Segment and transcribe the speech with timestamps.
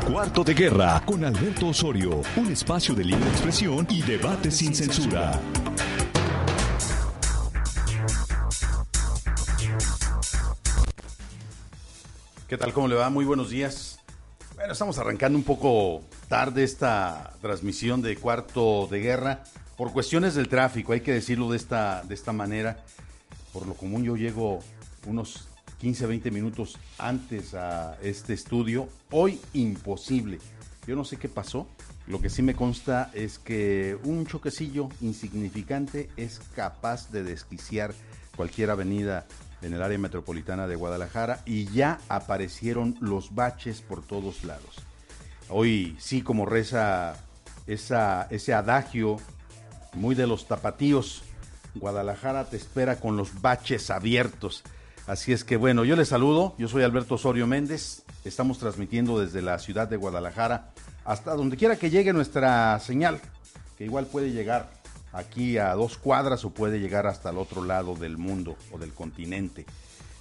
[0.00, 5.38] Cuarto de Guerra con Alberto Osorio, un espacio de libre expresión y debate sin censura.
[12.48, 12.72] ¿Qué tal?
[12.72, 13.10] ¿Cómo le va?
[13.10, 14.00] Muy buenos días.
[14.54, 19.44] Bueno, estamos arrancando un poco tarde esta transmisión de Cuarto de Guerra
[19.76, 22.82] por cuestiones del tráfico, hay que decirlo de esta, de esta manera.
[23.52, 24.60] Por lo común yo llego
[25.06, 25.48] unos
[25.82, 28.88] 15, 20 minutos antes a este estudio.
[29.10, 30.38] Hoy imposible.
[30.86, 31.66] Yo no sé qué pasó.
[32.06, 37.94] Lo que sí me consta es que un choquecillo insignificante es capaz de desquiciar
[38.36, 39.26] cualquier avenida
[39.60, 44.76] en el área metropolitana de Guadalajara y ya aparecieron los baches por todos lados.
[45.48, 47.16] Hoy sí, como reza
[47.66, 49.16] ese adagio
[49.94, 51.24] muy de los tapatíos,
[51.74, 54.62] Guadalajara te espera con los baches abiertos.
[55.06, 59.42] Así es que bueno, yo les saludo, yo soy Alberto Osorio Méndez, estamos transmitiendo desde
[59.42, 60.70] la ciudad de Guadalajara
[61.04, 63.20] hasta donde quiera que llegue nuestra señal,
[63.76, 64.70] que igual puede llegar
[65.12, 68.92] aquí a dos cuadras o puede llegar hasta el otro lado del mundo o del
[68.92, 69.66] continente.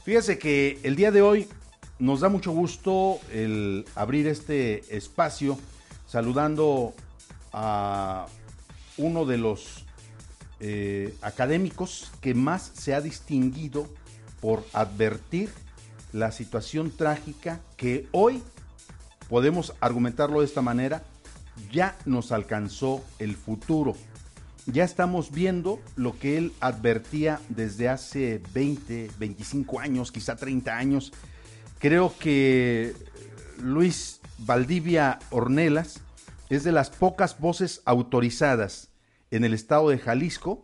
[0.04, 1.48] Fíjese que el día de hoy
[2.00, 5.60] nos da mucho gusto el abrir este espacio
[6.08, 6.96] saludando
[7.54, 8.26] a
[8.98, 9.86] uno de los
[10.60, 13.88] eh, académicos que más se ha distinguido
[14.42, 15.50] por advertir
[16.12, 18.44] la situación trágica que hoy,
[19.30, 21.04] podemos argumentarlo de esta manera,
[21.72, 23.96] ya nos alcanzó el futuro.
[24.66, 31.14] Ya estamos viendo lo que él advertía desde hace 20, 25 años, quizá 30 años.
[31.80, 32.94] Creo que
[33.58, 36.02] Luis Valdivia Ornelas
[36.50, 38.90] es de las pocas voces autorizadas
[39.32, 40.64] en el estado de Jalisco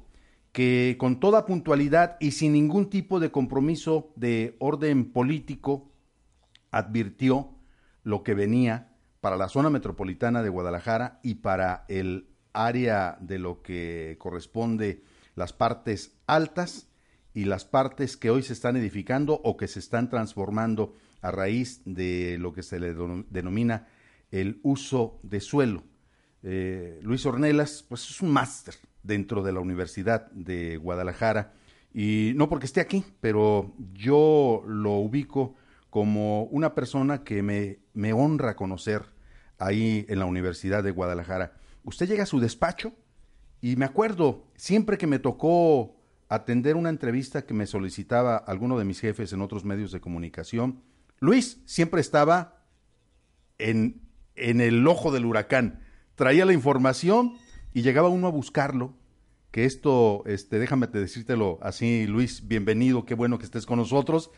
[0.57, 5.91] que con toda puntualidad y sin ningún tipo de compromiso de orden político
[6.71, 7.51] advirtió
[8.01, 13.61] lo que venía para la zona metropolitana de Guadalajara y para el área de lo
[13.61, 15.03] que corresponde
[15.35, 16.89] las partes altas
[17.35, 21.83] y las partes que hoy se están edificando o que se están transformando a raíz
[21.85, 22.95] de lo que se le
[23.29, 23.89] denomina
[24.31, 25.83] el uso de suelo.
[26.41, 28.73] Eh, Luis Ornelas, pues es un máster
[29.07, 31.53] dentro de la Universidad de Guadalajara.
[31.93, 35.55] Y no porque esté aquí, pero yo lo ubico
[35.89, 39.03] como una persona que me, me honra conocer
[39.57, 41.53] ahí en la Universidad de Guadalajara.
[41.83, 42.93] Usted llega a su despacho
[43.61, 45.95] y me acuerdo, siempre que me tocó
[46.29, 50.81] atender una entrevista que me solicitaba alguno de mis jefes en otros medios de comunicación,
[51.19, 52.61] Luis siempre estaba
[53.57, 54.01] en,
[54.35, 55.79] en el ojo del huracán.
[56.15, 57.37] Traía la información
[57.73, 58.96] y llegaba uno a buscarlo,
[59.57, 64.29] que esto, este, déjame decírtelo así, Luis, bienvenido, qué bueno que estés con nosotros.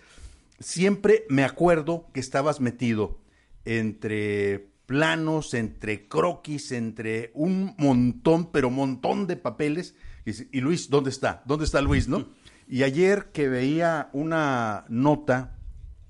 [0.61, 3.19] Siempre me acuerdo que estabas metido
[3.65, 9.93] entre planos, entre croquis, entre un montón, pero montón de papeles.
[10.25, 11.43] Y, y Luis, ¿dónde está?
[11.45, 12.29] ¿Dónde está Luis, no?
[12.69, 15.59] Y ayer que veía una nota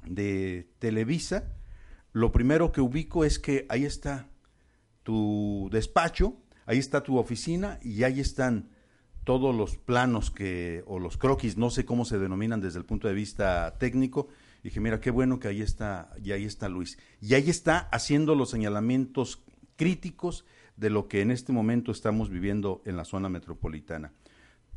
[0.05, 1.55] de Televisa,
[2.13, 4.29] lo primero que ubico es que ahí está
[5.01, 6.37] tu despacho,
[6.67, 8.69] ahí está tu oficina y ahí están
[9.29, 13.07] todos los planos que, o los croquis, no sé cómo se denominan desde el punto
[13.07, 14.27] de vista técnico.
[14.61, 16.97] Y dije, mira, qué bueno que ahí está, y ahí está Luis.
[17.21, 19.43] Y ahí está haciendo los señalamientos
[19.75, 20.45] críticos
[20.77, 24.13] de lo que en este momento estamos viviendo en la zona metropolitana.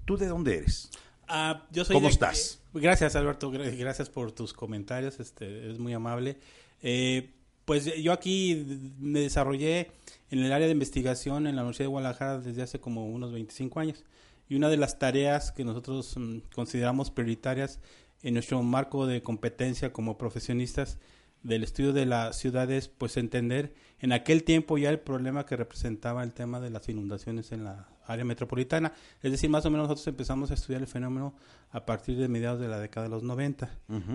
[0.04, 0.90] ¿Tú de dónde eres?
[1.28, 2.60] Ah, yo soy ¿Cómo de- estás?
[2.74, 3.50] Gracias, Alberto.
[3.50, 5.18] gra- Gracias por tus comentarios.
[5.18, 6.36] Este, es muy amable.
[6.82, 7.30] Eh,
[7.64, 9.92] pues yo aquí me desarrollé
[10.30, 13.80] en el área de investigación en la Universidad de Guadalajara desde hace como unos 25
[13.80, 14.04] años.
[14.52, 17.80] Y una de las tareas que nosotros mm, consideramos prioritarias
[18.20, 20.98] en nuestro marco de competencia como profesionistas
[21.42, 26.22] del estudio de las ciudades, pues entender en aquel tiempo ya el problema que representaba
[26.22, 28.92] el tema de las inundaciones en la área metropolitana.
[29.22, 31.34] Es decir, más o menos nosotros empezamos a estudiar el fenómeno
[31.70, 33.70] a partir de mediados de la década de los 90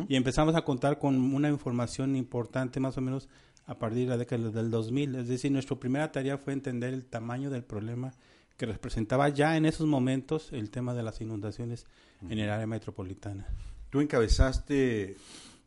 [0.08, 3.28] y empezamos a contar con una información importante más o menos
[3.66, 5.16] a partir de la década del 2000.
[5.16, 8.14] Es decir, nuestra primera tarea fue entender el tamaño del problema
[8.58, 11.86] que representaba ya en esos momentos el tema de las inundaciones
[12.30, 13.48] en el área metropolitana.
[13.90, 15.16] Tú encabezaste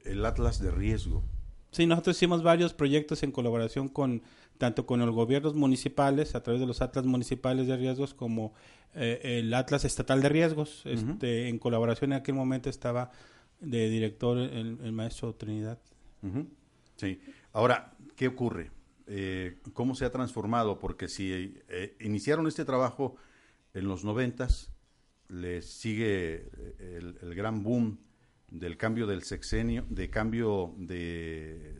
[0.05, 1.23] el Atlas de Riesgo.
[1.71, 4.23] Sí, nosotros hicimos varios proyectos en colaboración con
[4.59, 8.53] tanto con los gobiernos municipales a través de los atlas municipales de riesgos como
[8.95, 10.83] eh, el atlas estatal de riesgos.
[10.85, 13.11] Este, en colaboración en aquel momento estaba
[13.61, 15.79] de director el, el maestro Trinidad.
[16.23, 16.47] Ujú.
[16.97, 17.21] Sí.
[17.53, 18.71] Ahora, ¿qué ocurre?
[19.13, 20.79] Eh, ¿Cómo se ha transformado?
[20.79, 21.33] Porque si
[21.69, 23.17] eh, iniciaron este trabajo
[23.75, 24.71] en los noventas,
[25.29, 27.99] les sigue eh, el, el gran boom
[28.53, 31.77] del cambio del sexenio, de cambio de,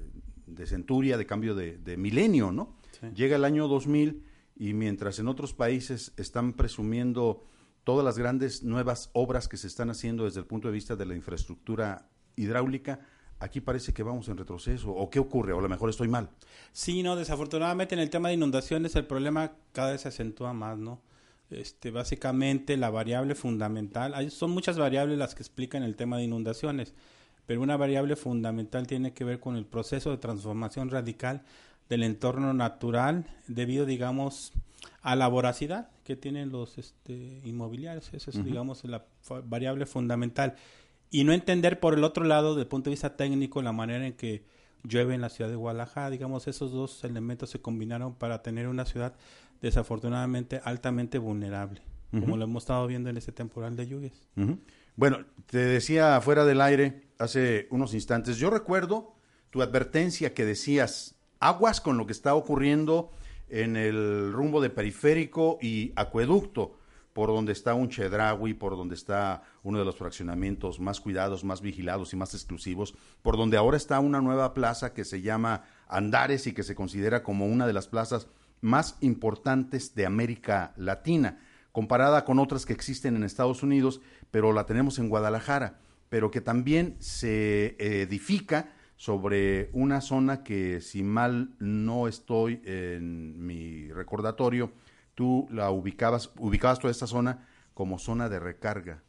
[0.47, 2.77] de centuria, de cambio de, de milenio, ¿no?
[3.15, 4.25] Llega el año 2000
[4.57, 7.45] y mientras en otros países están presumiendo
[7.85, 11.07] todas las grandes nuevas obras que se están haciendo desde el punto de vista de
[11.07, 13.07] la infraestructura hidráulica,
[13.41, 14.91] aquí parece que vamos en retroceso.
[14.91, 15.53] ¿O qué ocurre?
[15.53, 16.29] O a lo mejor estoy mal.
[16.73, 20.79] Sí, no, desafortunadamente en el tema de inundaciones el problema cada vez se acentúa más,
[20.79, 21.01] ¿no?
[21.51, 26.23] Este, básicamente la variable fundamental, hay, son muchas variables las que explican el tema de
[26.23, 26.95] inundaciones,
[27.45, 31.43] pero una variable fundamental tiene que ver con el proceso de transformación radical
[31.89, 34.53] del entorno natural debido, digamos,
[35.03, 38.15] a la voracidad que tienen los este, inmobiliarios.
[38.15, 39.05] Esa es, digamos, la
[39.45, 40.55] variable fundamental.
[41.11, 44.07] Y no entender por el otro lado, desde el punto de vista técnico, la manera
[44.07, 44.45] en que
[44.85, 46.11] llueve en la ciudad de Guadalajara.
[46.11, 49.15] Digamos, esos dos elementos se combinaron para tener una ciudad
[49.61, 54.29] desafortunadamente altamente vulnerable, como lo hemos estado viendo en este temporal de lluvias.
[54.97, 59.15] Bueno, te decía fuera del aire hace unos instantes, yo recuerdo
[59.51, 63.11] tu advertencia que decías, aguas con lo que está ocurriendo
[63.49, 66.79] en el rumbo de periférico y acueducto,
[67.21, 71.61] por donde está un Chedraui, por donde está uno de los fraccionamientos más cuidados, más
[71.61, 76.47] vigilados y más exclusivos, por donde ahora está una nueva plaza que se llama Andares
[76.47, 78.27] y que se considera como una de las plazas
[78.63, 81.41] más importantes de América Latina,
[81.73, 84.01] comparada con otras que existen en Estados Unidos,
[84.31, 85.79] pero la tenemos en Guadalajara,
[86.09, 93.93] pero que también se edifica sobre una zona que, si mal no estoy en mi
[93.93, 94.73] recordatorio,
[95.21, 99.03] tú la ubicabas, ubicabas toda esta zona como zona de recarga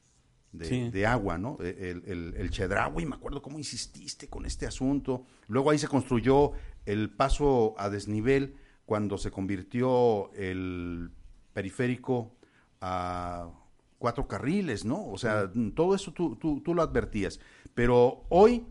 [0.52, 1.58] de, agua, ¿no?
[1.62, 5.26] E, el, el, el Chedraui, me acuerdo cómo insististe con este asunto.
[5.48, 6.52] Luego ahí se construyó
[6.86, 11.12] el paso a desnivel cuando se convirtió el
[11.54, 12.36] periférico
[12.82, 13.50] a
[13.98, 15.08] cuatro carriles, ¿no?
[15.08, 17.40] O sea, todo eso tú, tú, tú lo advertías.
[17.74, 18.66] Pero hoy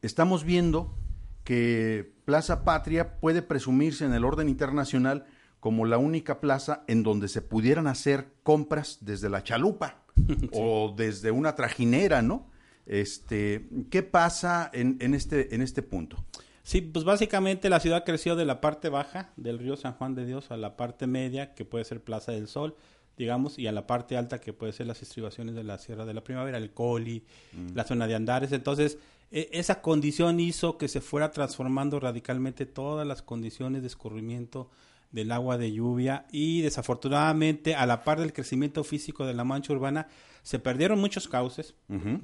[0.00, 0.96] estamos viendo
[1.44, 5.26] que Plaza Patria puede presumirse en el orden internacional
[5.60, 10.02] como la única plaza en donde se pudieran hacer compras desde la chalupa
[10.52, 12.46] o desde una trajinera, ¿no?
[12.86, 16.24] Este, ¿qué pasa en, en, este, en este punto?
[16.62, 20.26] Sí, pues básicamente la ciudad creció de la parte baja del río San Juan de
[20.26, 22.76] Dios a la parte media, que puede ser Plaza del Sol,
[23.16, 26.14] digamos, y a la parte alta, que puede ser las estribaciones de la Sierra de
[26.14, 27.74] la Primavera, el Coli, mm.
[27.74, 28.52] la zona de Andares.
[28.52, 28.98] Entonces,
[29.30, 34.70] e, esa condición hizo que se fuera transformando radicalmente todas las condiciones de escurrimiento
[35.10, 39.72] del agua de lluvia y desafortunadamente a la par del crecimiento físico de la mancha
[39.72, 40.08] urbana
[40.42, 41.74] se perdieron muchos cauces.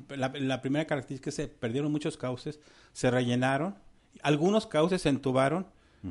[0.08, 2.60] la, primera característica es que se perdieron muchos cauces,
[2.92, 3.76] se rellenaron,
[4.22, 5.66] algunos cauces se entubaron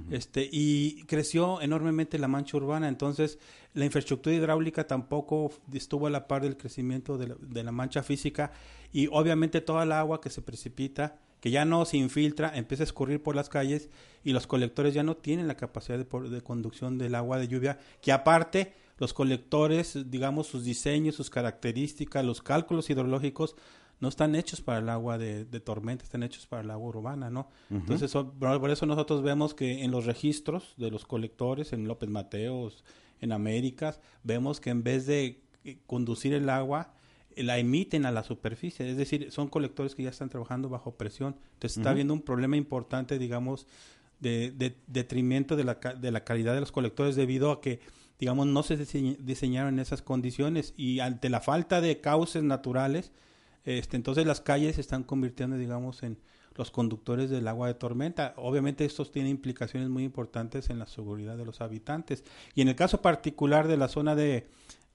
[0.10, 2.88] este, y creció enormemente la mancha urbana.
[2.88, 3.38] Entonces
[3.74, 8.02] la infraestructura hidráulica tampoco estuvo a la par del crecimiento de la, de la mancha
[8.02, 8.52] física
[8.92, 12.86] y obviamente toda el agua que se precipita que ya no se infiltra, empieza a
[12.86, 13.90] escurrir por las calles
[14.24, 18.14] y los colectores ya no tienen la capacidad de, conducción del agua de lluvia, que
[18.14, 23.58] aparte los colectores, digamos, sus diseños, sus características, los cálculos hidrológicos
[24.00, 27.50] no están hechos para el agua de, tormenta, están hechos para el agua urbana, ¿no?
[27.70, 32.86] Entonces, por eso nosotros vemos que en los registros de los colectores, en López Mateos,
[33.20, 36.94] en Américas, vemos que en vez de eh, conducir el agua,
[37.38, 41.36] la emiten a la superficie, es decir, son colectores que ya están trabajando bajo presión.
[41.54, 43.68] Entonces está habiendo un problema importante, digamos,
[44.20, 47.80] de, detrimento de la, de la calidad de los colectores debido a que,
[48.20, 53.12] digamos, no se diseñaron en esas condiciones y ante la falta de cauces naturales,
[53.66, 56.18] este, entonces las calles se están convirtiendo, digamos, en
[56.56, 58.34] los conductores del agua de tormenta.
[58.38, 62.24] Obviamente esto tiene implicaciones muy importantes en la seguridad de los habitantes.
[62.56, 64.48] Y en el caso particular de la zona de,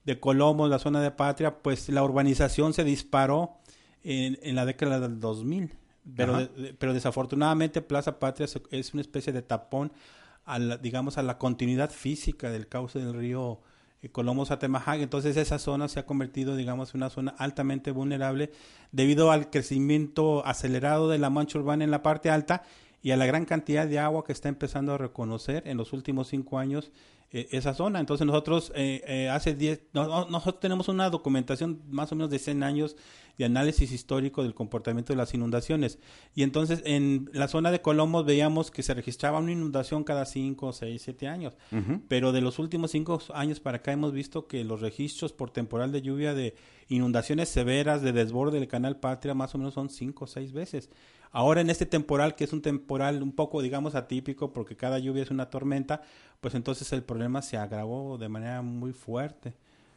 [0.09, 3.57] de Colombo, la zona de Patria, pues la urbanización se disparó
[4.03, 5.71] en, en la década del 2000.
[6.15, 6.49] Pero,
[6.79, 9.91] pero desafortunadamente Plaza Patria es una especie de tapón
[10.45, 13.59] a la, digamos a la continuidad física del cauce del río
[14.01, 14.99] eh, Colombo Satemajac.
[14.99, 18.51] Entonces esa zona se ha convertido, digamos, en una zona altamente vulnerable
[18.91, 22.63] debido al crecimiento acelerado de la mancha urbana en la parte alta
[23.01, 26.27] y a la gran cantidad de agua que está empezando a reconocer en los últimos
[26.27, 26.91] cinco años
[27.31, 27.99] eh, esa zona.
[27.99, 32.63] Entonces nosotros eh, eh, hace 10, nosotros tenemos una documentación más o menos de 100
[32.63, 32.95] años
[33.37, 35.99] de análisis histórico del comportamiento de las inundaciones.
[36.33, 40.73] Y entonces en la zona de Colombo veíamos que se registraba una inundación cada 5,
[40.73, 41.53] 6, 7 años.
[42.07, 45.91] Pero de los últimos 5 años para acá hemos visto que los registros por temporal
[45.91, 46.55] de lluvia de
[46.89, 50.89] inundaciones severas de desborde del canal Patria más o menos son 5 o 6 veces.
[51.31, 55.23] Ahora en este temporal, que es un temporal un poco, digamos, atípico, porque cada lluvia
[55.23, 56.01] es una tormenta,
[56.39, 59.53] pues entonces el problema se agravó de manera muy fuerte.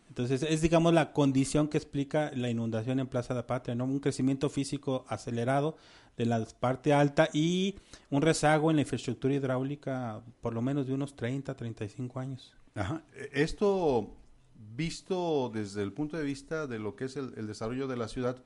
[0.09, 3.85] Entonces es, digamos, la condición que explica la inundación en Plaza de Patria, ¿no?
[3.85, 5.77] Un crecimiento físico acelerado
[6.19, 7.77] de la parte alta y
[8.11, 12.53] un rezago en la infraestructura hidráulica por lo menos de unos 30, 35 años.
[12.75, 13.03] Ajá.
[13.33, 14.15] Esto
[14.77, 18.43] visto desde el punto de vista de lo que es el, desarrollo de la ciudad,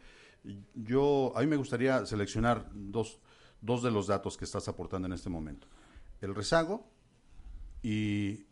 [0.74, 3.20] yo a mí me gustaría seleccionar dos,
[3.60, 5.66] dos de los datos que estás aportando en este momento.
[6.20, 6.88] El rezago
[7.82, 8.46] y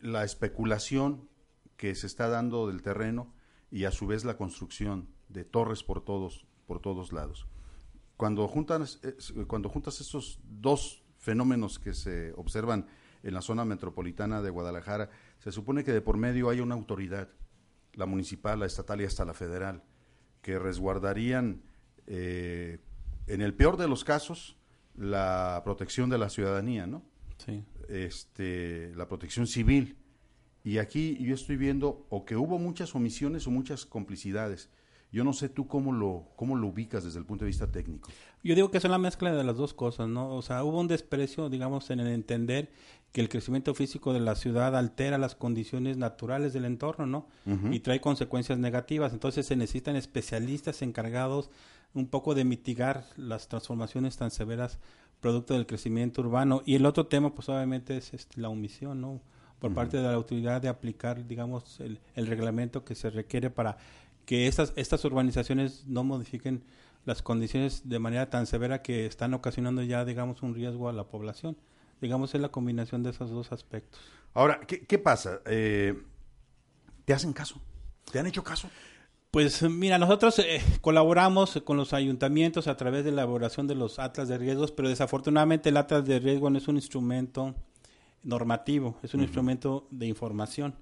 [0.00, 1.28] la especulación
[1.76, 3.32] que se está dando del terreno
[3.70, 7.46] y a su vez la construcción de torres por todos, por todos lados.
[8.16, 9.00] Cuando juntas,
[9.46, 12.86] cuando juntas estos dos fenómenos que se observan
[13.22, 17.28] en la zona metropolitana de Guadalajara, se supone que de por medio hay una autoridad,
[17.92, 19.82] la municipal, la estatal y hasta la federal,
[20.48, 21.60] que resguardarían,
[22.06, 22.78] eh,
[23.26, 24.56] en el peor de los casos,
[24.96, 27.02] la protección de la ciudadanía, ¿no?
[27.36, 27.62] Sí.
[27.90, 29.98] Este, la protección civil.
[30.64, 34.70] Y aquí yo estoy viendo o que hubo muchas omisiones o muchas complicidades.
[35.10, 38.10] Yo no sé tú cómo lo, cómo lo ubicas desde el punto de vista técnico.
[38.44, 40.34] Yo digo que es una mezcla de las dos cosas, ¿no?
[40.34, 42.70] O sea, hubo un desprecio, digamos, en el entender
[43.12, 47.26] que el crecimiento físico de la ciudad altera las condiciones naturales del entorno, ¿no?
[47.70, 49.14] Y trae consecuencias negativas.
[49.14, 51.50] Entonces se necesitan especialistas encargados
[51.94, 54.78] un poco de mitigar las transformaciones tan severas
[55.20, 56.62] producto del crecimiento urbano.
[56.66, 59.20] Y el otro tema, pues obviamente, es este, la omisión, ¿no?
[59.58, 63.78] Por parte de la autoridad de aplicar, digamos, el, el reglamento que se requiere para
[64.28, 66.62] que estas, estas urbanizaciones no modifiquen
[67.06, 71.04] las condiciones de manera tan severa que están ocasionando ya, digamos, un riesgo a la
[71.04, 71.56] población.
[72.02, 73.98] Digamos, es la combinación de esos dos aspectos.
[74.34, 75.40] Ahora, ¿qué, qué pasa?
[75.46, 75.98] Eh,
[77.06, 77.58] ¿Te hacen caso?
[78.12, 78.68] ¿Te han hecho caso?
[79.30, 83.98] Pues mira, nosotros eh, colaboramos con los ayuntamientos a través de la elaboración de los
[83.98, 87.54] atlas de riesgos, pero desafortunadamente el atlas de riesgo no es un instrumento
[88.22, 90.74] normativo, es un instrumento de información.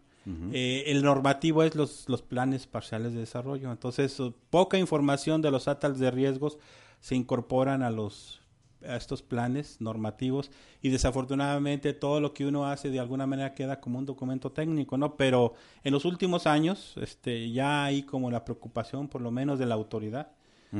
[0.52, 3.71] Eh, el normativo es los, los planes parciales de desarrollo.
[3.71, 6.59] Entonces, poca información de los atlas de riesgos
[7.00, 8.40] se incorporan a los
[8.87, 10.50] a estos planes normativos
[10.83, 14.97] y desafortunadamente todo lo que uno hace de alguna manera queda como un documento técnico,
[14.97, 15.16] ¿no?
[15.16, 19.66] Pero en los últimos años este, ya hay como la preocupación por lo menos de
[19.66, 20.33] la autoridad.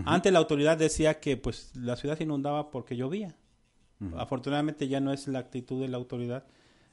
[0.05, 3.35] Antes la autoridad decía que pues la ciudad se inundaba porque llovía.
[4.17, 6.45] Afortunadamente ya no es la actitud de la autoridad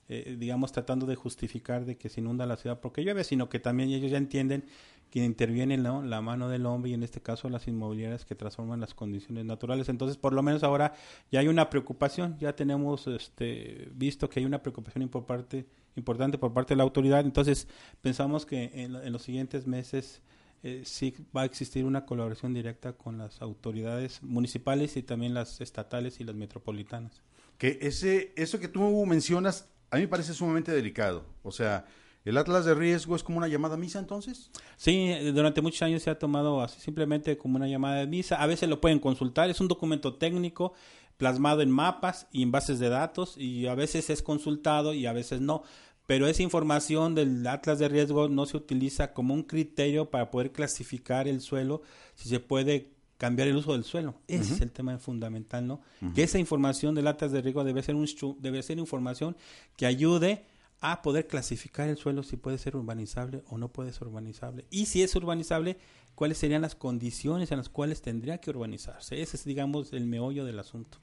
[0.10, 3.60] eh, digamos, tratando de justificar de que se inunda la ciudad porque llueve, sino que
[3.60, 4.66] también ellos ya entienden
[5.14, 8.96] que interviene la mano del hombre y en este caso las inmobiliarias que transforman las
[8.96, 9.88] condiciones naturales.
[9.88, 10.94] Entonces, por lo menos ahora
[11.32, 16.40] ya hay una preocupación, ya tenemos este, visto que hay una preocupación por parte, importante
[16.40, 17.20] por parte de la autoridad.
[17.20, 17.68] Entonces,
[18.02, 20.24] pensamos que en, los siguientes meses
[20.64, 25.62] eh, sí va a existir una colaboración directa con las autoridades municipales y también las
[25.62, 27.22] estatales y las metropolitanas.
[27.60, 31.24] Que ese, eso que tú mencionas a mí me parece sumamente delicado.
[31.44, 31.86] O sea,
[32.26, 34.50] ¿el Atlas de riesgo es como una llamada a misa entonces?
[34.76, 38.42] Sí, durante muchos años se ha tomado así simplemente como una llamada de misa.
[38.42, 40.74] A veces lo pueden consultar, es un documento técnico
[41.18, 45.14] plasmado en mapas y en bases de datos y a veces es consultado y a
[45.14, 45.62] veces no.
[46.08, 50.52] Pero esa información del Atlas de riesgo no se utiliza como un criterio para poder
[50.52, 51.84] clasificar el suelo,
[52.16, 54.16] si se puede cambiar el uso del suelo.
[54.28, 55.82] Ese es el tema fundamental, ¿no?
[56.14, 58.08] Que esa información de latas de riego debe ser, un,
[58.40, 59.36] debe ser información
[59.78, 60.46] que ayude
[60.82, 64.66] a poder clasificar el suelo si puede ser urbanizable o no puede ser urbanizable.
[64.70, 65.78] Y si es urbanizable,
[66.16, 69.22] cuáles serían las condiciones en las cuales tendría que urbanizarse.
[69.22, 70.98] Ese es, digamos, el meollo del asunto.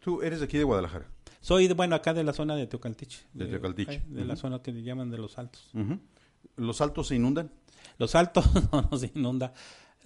[0.00, 1.06] Tú eres de aquí de Guadalajara.
[1.40, 3.20] Soy, de, bueno, acá de la zona de Teocaltiche.
[3.32, 4.02] De, Teocaltiche.
[4.08, 5.70] De, la zona que llaman de los Altos.
[6.56, 7.52] ¿Los Altos se inundan?
[7.98, 8.44] Los Altos
[8.90, 9.54] no se inunda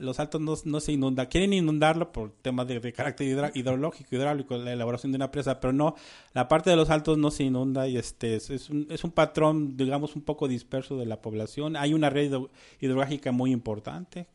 [0.01, 1.27] los altos no, se inundan.
[1.27, 5.95] Quieren inundarlo por temas de, carácter hidrológico, hidráulico, la elaboración de una presa, pero no,
[6.33, 9.77] la parte de los altos no se inunda y este es, un, es un patrón,
[9.77, 11.77] digamos, un poco disperso de la población.
[11.77, 12.33] Hay una red
[12.81, 14.27] hidrológica muy importante,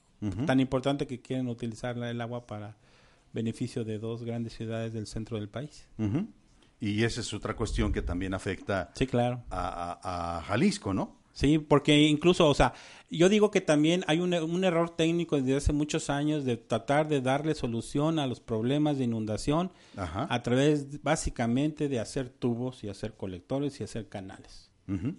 [0.47, 2.75] tan importante que quieren utilizar el agua para
[3.33, 5.87] beneficio de dos grandes ciudades del centro del país.
[6.79, 9.43] Y esa es otra cuestión que también afecta sí, claro.
[9.49, 11.24] a Jalisco, ¿no?
[11.35, 12.73] Sí, porque incluso, o sea,
[13.09, 17.09] yo digo que también hay un, un, error técnico desde hace muchos años de tratar
[17.09, 22.89] de darle solución a los problemas de inundación a través básicamente de hacer tubos y
[22.89, 24.71] hacer colectores y hacer canales.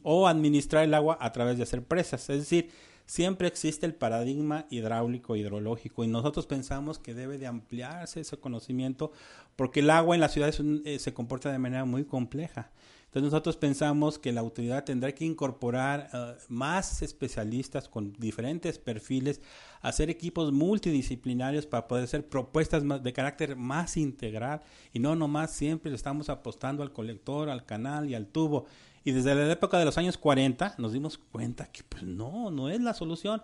[0.03, 2.31] O administrar el agua a través de hacer presas.
[2.31, 2.71] Es decir,
[3.05, 9.13] siempre existe el paradigma hidráulico, hidrológico, y nosotros pensamos que debe de ampliarse ese conocimiento
[9.55, 12.71] porque el agua en las ciudades eh, se comporta de manera muy compleja.
[13.17, 19.41] Entonces nosotros pensamos que la autoridad tendrá que incorporar eh, más especialistas con diferentes perfiles,
[19.81, 24.61] hacer equipos multidisciplinarios para poder hacer propuestas de carácter más integral
[24.93, 28.67] y no nomás siempre le estamos apostando al colector, al canal y al tubo.
[29.03, 32.69] Y desde la época de los años 40 nos dimos cuenta que pues no, no
[32.69, 33.41] es la solución.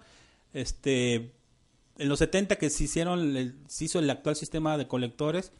[0.52, 1.32] Este,
[1.96, 5.50] en los 70 que se hicieron, se hizo el actual sistema de colectores,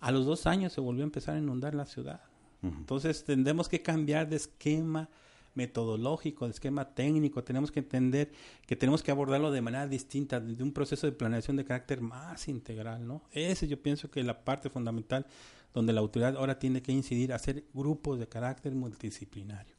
[0.00, 2.29] a los dos años se volvió a empezar a inundar la ciudad.
[2.62, 5.08] Entonces tendremos que cambiar de esquema
[5.54, 8.30] metodológico, de esquema técnico, tenemos que entender
[8.66, 12.48] que tenemos que abordarlo de manera distinta, de un proceso de planeación de carácter más
[12.48, 13.22] integral, ¿no?
[13.32, 15.26] Ese yo pienso que es la parte fundamental
[15.74, 19.74] donde la autoridad ahora tiene que incidir, hacer grupos de carácter multidisciplinario.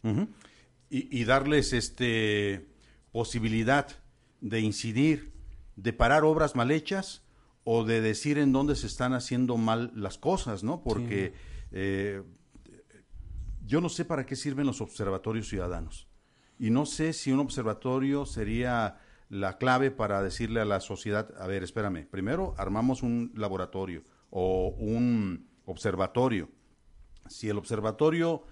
[0.89, 2.67] y, y, darles este
[3.11, 3.87] posibilidad
[4.41, 5.33] de incidir,
[5.75, 7.21] de parar obras mal hechas
[7.63, 10.81] o de decir en dónde se están haciendo mal las cosas, ¿no?
[10.81, 11.33] Porque
[11.71, 12.23] eh,
[13.71, 16.09] yo no sé para qué sirven los observatorios ciudadanos.
[16.59, 18.99] Y no sé si un observatorio sería
[19.29, 24.75] la clave para decirle a la sociedad, a ver, espérame, primero armamos un laboratorio o
[24.77, 26.49] un observatorio.
[27.29, 28.43] Si el observatorio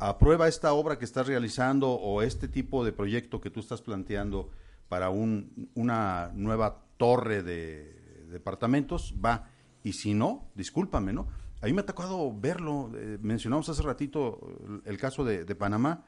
[0.00, 4.50] aprueba esta obra que estás realizando o este tipo de proyecto que tú estás planteando
[4.88, 9.48] para un, una nueva torre de departamentos, va.
[9.84, 11.28] Y si no, discúlpame, ¿no?
[11.60, 14.40] A mí me ha tocado verlo, eh, mencionamos hace ratito
[14.84, 16.04] el caso de, Panamá,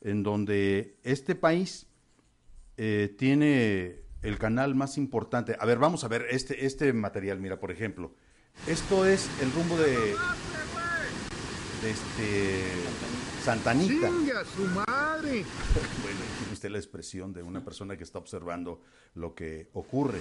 [0.00, 1.86] en donde este país
[2.76, 5.56] eh, tiene el canal más importante.
[5.58, 8.14] A ver, vamos a ver este, este material, mira, por ejemplo.
[8.66, 10.14] Esto es el rumbo de,
[11.82, 12.62] de este
[13.42, 14.08] Santanita.
[14.54, 15.44] su madre!
[16.02, 18.82] bueno, tiene usted la expresión de una persona que está observando
[19.14, 20.20] lo que ocurre.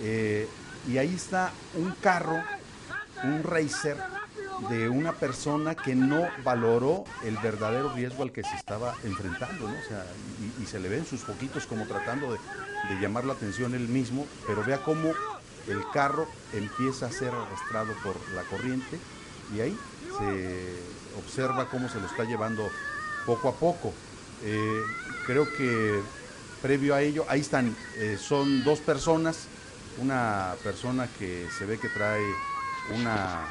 [0.00, 0.48] Eh,
[0.88, 2.42] y ahí está un carro,
[3.24, 3.96] un racer
[4.70, 9.78] de una persona que no valoró el verdadero riesgo al que se estaba enfrentando, ¿no?
[9.78, 10.04] O sea,
[10.60, 12.38] y, se le ven sus poquitos como tratando de,
[12.88, 15.12] de llamar la atención él mismo, pero vea cómo
[15.68, 18.98] el carro empieza a ser arrastrado por la corriente
[19.54, 19.78] y ahí
[20.18, 20.78] se
[21.18, 22.68] observa cómo se lo está llevando
[23.26, 23.92] poco a poco.
[24.44, 24.82] Eh,
[25.26, 26.00] creo que
[26.62, 29.46] previo a ello, ahí están, eh, son dos personas,
[29.98, 32.22] una persona que se ve que trae
[32.94, 33.46] una,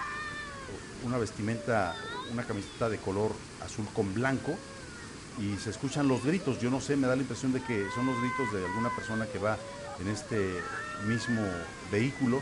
[1.04, 1.96] una vestimenta,
[2.32, 3.32] una camiseta de color
[3.64, 4.56] azul con blanco
[5.40, 8.08] y se escuchan los gritos, yo no sé, me da la impresión de que son
[8.08, 9.58] los gritos de alguna persona que va
[10.00, 10.62] en este
[11.08, 11.42] mismo
[11.92, 12.42] vehículo.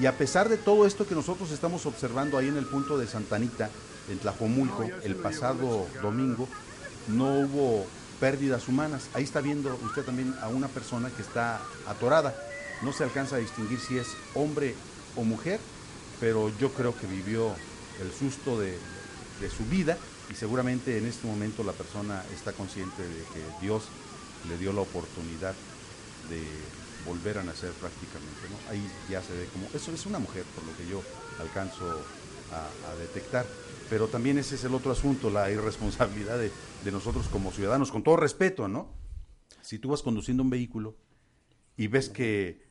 [0.00, 3.08] Y a pesar de todo esto que nosotros estamos observando ahí en el punto de
[3.08, 3.68] Santanita,
[4.08, 6.48] en Tlajomulco, el pasado domingo,
[7.08, 7.86] no hubo
[8.20, 9.08] pérdidas humanas.
[9.14, 12.34] Ahí está viendo usted también a una persona que está atorada.
[12.82, 14.74] No se alcanza a distinguir si es hombre
[15.16, 15.58] o mujer,
[16.20, 17.54] pero yo creo que vivió
[18.00, 18.78] el susto de,
[19.40, 19.98] de su vida
[20.30, 23.88] y seguramente en este momento la persona está consciente de que Dios
[24.48, 25.54] le dio la oportunidad
[26.28, 26.42] de
[27.04, 28.70] volver a nacer prácticamente, ¿no?
[28.70, 31.02] Ahí ya se ve como, eso es una mujer, por lo que yo
[31.40, 31.84] alcanzo
[32.52, 33.46] a, detectar.
[33.88, 36.52] Pero también ese es el otro asunto, la irresponsabilidad de,
[36.84, 38.88] de, nosotros como ciudadanos, con todo respeto, ¿no?
[39.62, 40.96] Si tú vas conduciendo un vehículo
[41.76, 42.69] y ves que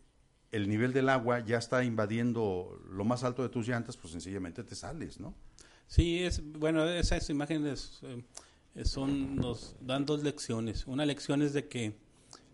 [0.52, 4.64] el nivel del agua ya está invadiendo lo más alto de tus llantas, pues sencillamente
[4.64, 5.36] te sales, ¿no?
[5.88, 10.86] Sí, es bueno, esas imágenes eh, son nos dan dos lecciones.
[10.88, 11.96] Una lección es de que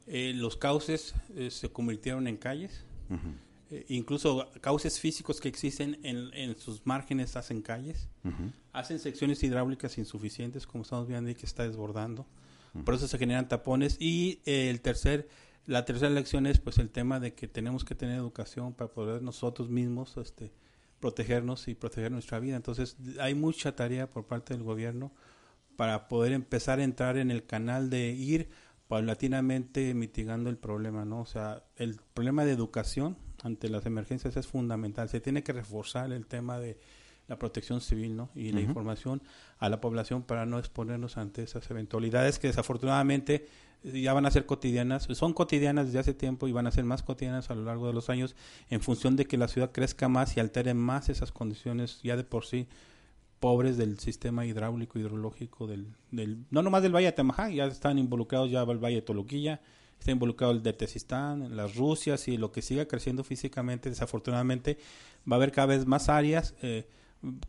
[0.08, 2.84] eh, los cauces eh, se convirtieron en calles.
[3.72, 8.08] Eh, incluso cauces físicos que existen en, sus márgenes hacen calles.
[8.72, 12.26] Hacen secciones hidráulicas insuficientes, como estamos viendo ahí que está desbordando.
[12.84, 13.98] Por eso se generan tapones.
[14.00, 15.30] Y el tercer,
[15.66, 19.22] la tercera lección es pues el tema de que tenemos que tener educación para poder
[19.22, 20.52] nosotros mismos este,
[21.00, 22.56] protegernos y proteger nuestra vida.
[22.56, 25.12] Entonces hay mucha tarea por parte del gobierno
[25.76, 28.50] para poder empezar a entrar en el canal de ir
[28.88, 31.22] paulatinamente mitigando el problema, ¿no?
[31.22, 35.10] O sea, el problema de educación ante las emergencias es fundamental.
[35.10, 36.80] Se tiene que reforzar el tema de
[37.28, 38.30] la protección civil, ¿no?
[38.36, 39.24] Y la información
[39.58, 43.48] a la población para no exponernos ante esas eventualidades que desafortunadamente
[43.94, 47.04] ya van a ser cotidianas, son cotidianas desde hace tiempo y van a ser más
[47.04, 48.36] cotidianas a lo largo de los años
[48.70, 52.24] en función de que la ciudad crezca más y altere más esas condiciones ya de
[52.24, 52.68] por sí
[53.40, 58.00] pobres del sistema hidráulico hidrológico del, del no nomás del Valle de Temajá, ya están
[58.00, 59.62] involucrados ya el Valle de Toluquilla,
[60.00, 64.78] está involucrado el de Tezistán, las Rusias y lo que siga creciendo físicamente, desafortunadamente
[65.30, 66.88] va a haber cada vez más áreas, eh,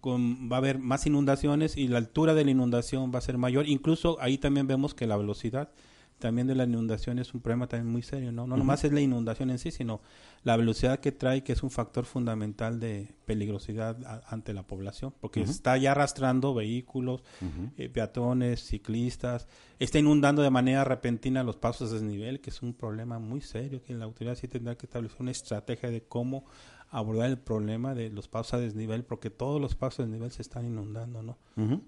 [0.00, 3.38] con, va a haber más inundaciones y la altura de la inundación va a ser
[3.38, 5.70] mayor, incluso ahí también vemos que la velocidad
[6.18, 8.46] también de la inundación es un problema también muy serio, ¿no?
[8.46, 10.00] No nomás es la inundación en sí, sino
[10.44, 15.42] la velocidad que trae, que es un factor fundamental de peligrosidad ante la población, porque
[15.42, 17.22] está ya arrastrando vehículos,
[17.76, 19.46] eh, peatones, ciclistas,
[19.78, 23.82] está inundando de manera repentina los pasos de desnivel, que es un problema muy serio,
[23.82, 26.44] que la autoridad sí tendrá que establecer una estrategia de cómo
[26.88, 30.42] abordar el problema de los pasos a desnivel, porque todos los pasos a desnivel se
[30.42, 31.36] están inundando, ¿no?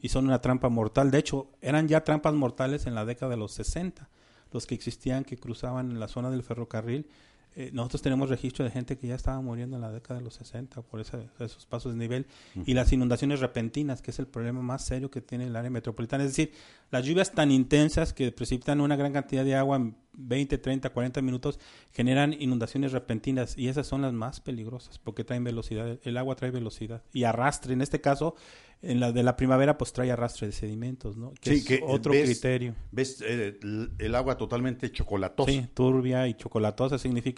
[0.03, 1.11] Y son una trampa mortal.
[1.11, 4.11] De hecho, eran ya trampas mortales en la década de los 60
[4.53, 7.07] los que existían que cruzaban en la zona del ferrocarril
[7.55, 10.35] eh, nosotros tenemos registro de gente que ya estaba muriendo en la década de los
[10.35, 12.27] 60 por esos pasos de nivel
[12.67, 16.25] y las inundaciones repentinas, que es el problema más serio que tiene el área metropolitana.
[16.25, 16.53] Es decir,
[16.91, 21.23] las lluvias tan intensas que precipitan una gran cantidad de agua en 20, 30, 40
[21.23, 21.59] minutos
[21.93, 26.51] generan inundaciones repentinas y esas son las más peligrosas porque traen velocidad, el agua trae
[26.51, 27.73] velocidad y arrastre.
[27.73, 28.35] En este caso,
[28.83, 31.33] en la de la primavera pues trae arrastre de sedimentos, ¿no?
[31.41, 32.75] Que es otro criterio.
[32.93, 33.59] Ves eh,
[33.99, 35.51] el, agua totalmente chocolatosa.
[35.51, 37.38] Sí, turbia y chocolatosa significa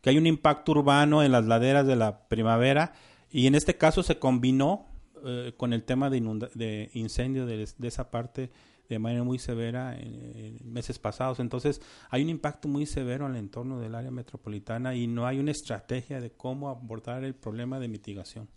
[0.00, 2.92] que hay un impacto urbano en las laderas de la primavera
[3.30, 4.86] y en este caso se combinó
[5.24, 6.20] eh, con el tema de,
[6.54, 8.50] de incendio de, esa parte
[8.88, 11.38] de manera muy severa en, meses pasados.
[11.40, 15.38] Entonces, hay un impacto muy severo en el entorno del área metropolitana y no hay
[15.38, 18.48] una estrategia de cómo abordar el problema de mitigación.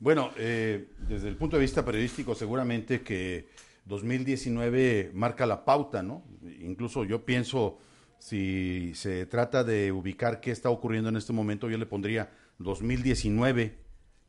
[0.00, 3.48] Bueno, eh, desde el punto de vista periodístico, seguramente que
[3.88, 6.22] 2019 marca la pauta, ¿no?
[6.60, 7.78] Incluso yo pienso,
[8.18, 13.78] si se trata de ubicar qué está ocurriendo en este momento, yo le pondría 2019,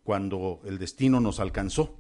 [0.04, 1.96] cuando el destino nos alcanzó.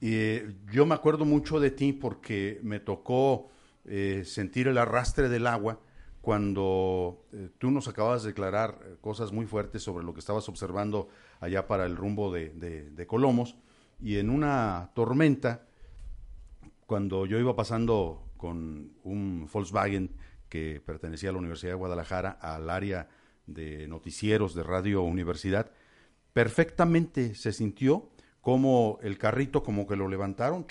[0.00, 3.50] Y eh, yo me acuerdo mucho de ti porque me tocó
[3.84, 5.78] eh, sentir el arrastre del agua
[6.22, 11.08] cuando eh, tú nos acabas de declarar cosas muy fuertes sobre lo que estabas observando
[11.40, 13.56] allá para el rumbo de, de, Colomos.
[14.00, 15.66] Y en una tormenta,
[16.86, 20.10] cuando yo iba pasando con un Volkswagen
[20.48, 23.08] que pertenecía a la Universidad de Guadalajara, al área
[23.46, 25.70] de noticieros de Radio Universidad,
[26.32, 30.66] perfectamente se sintió como el carrito como que lo levantaron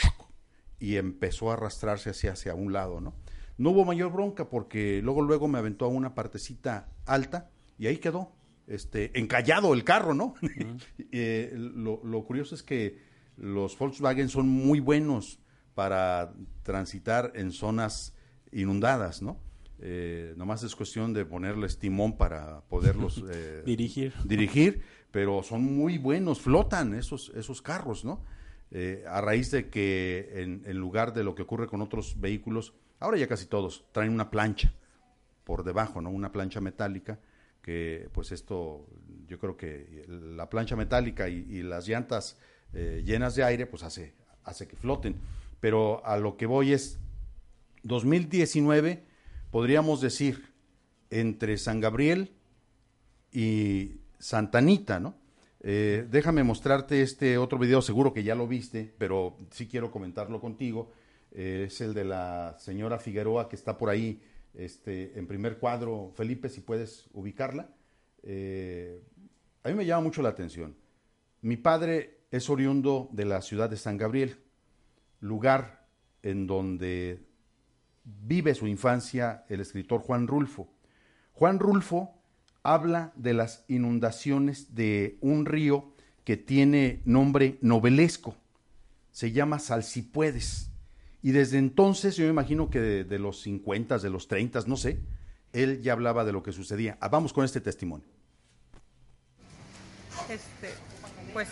[0.79, 3.15] y empezó a arrastrarse hacia, hacia un lado, ¿no?
[3.57, 7.97] No hubo mayor bronca porque luego luego me aventó a una partecita alta y ahí
[7.97, 8.33] quedó,
[8.67, 10.35] este, encallado el carro, ¿no?
[11.11, 12.99] Eh, lo, lo, curioso es que
[13.37, 15.39] los Volkswagen son muy buenos
[15.73, 16.33] para
[16.63, 18.13] transitar en zonas
[18.51, 19.39] inundadas, ¿no?
[19.79, 24.13] Eh, nomás es cuestión de ponerles timón para poderlos eh, dirigir.
[24.23, 28.23] dirigir, pero son muy buenos, flotan esos, esos carros, ¿no?
[28.71, 33.17] Eh, a raíz de que en, lugar de lo que ocurre con otros vehículos, ahora
[33.17, 34.73] ya casi todos traen una plancha
[35.43, 36.09] por debajo, ¿no?
[36.09, 37.19] Una plancha metálica
[37.61, 38.87] que pues esto,
[39.27, 42.37] yo creo que la plancha metálica y, y las llantas
[42.73, 45.15] llenas de aire pues hace, hace que floten.
[45.61, 46.99] Pero a lo que voy es
[47.83, 49.05] 2019
[49.55, 50.51] podríamos decir,
[51.09, 52.33] entre San Gabriel
[53.31, 55.15] y Santanita, ¿no?
[55.61, 60.41] Eh, déjame mostrarte este otro video, seguro que ya lo viste, pero sí quiero comentarlo
[60.41, 60.91] contigo.
[61.31, 64.21] Eh, es el de la señora Figueroa que está por ahí
[64.55, 66.11] este, en primer cuadro.
[66.13, 67.69] Felipe, si puedes ubicarla.
[68.23, 69.01] Eh,
[69.63, 70.75] a mí me llama mucho la atención.
[71.41, 74.35] Mi padre es oriundo de la ciudad de San Gabriel,
[75.21, 75.87] lugar
[76.23, 77.34] en donde
[78.05, 80.69] vive su infancia el escritor Juan Rulfo.
[81.33, 82.13] Juan Rulfo
[82.63, 88.35] habla de las inundaciones de un río que tiene nombre novelesco.
[89.11, 90.71] Se llama Salsipuedes.
[91.21, 94.99] Y desde entonces, yo me imagino que de, los 50, de los 30, no sé,
[95.53, 96.97] él ya hablaba de lo que sucedía.
[97.01, 98.07] Ah, vamos con este testimonio.
[100.29, 100.69] Este,
[101.33, 101.47] pues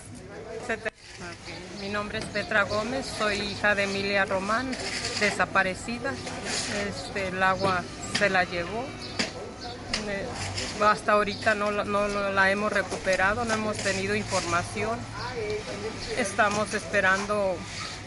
[1.83, 4.71] mi nombre es Petra Gómez, soy hija de Emilia Román,
[5.19, 6.13] desaparecida.
[6.87, 7.83] Este, el agua
[8.17, 8.85] se la llevó.
[10.07, 10.25] Eh,
[10.81, 14.97] hasta ahorita no, no, la hemos recuperado, no hemos tenido información.
[16.17, 17.57] Estamos esperando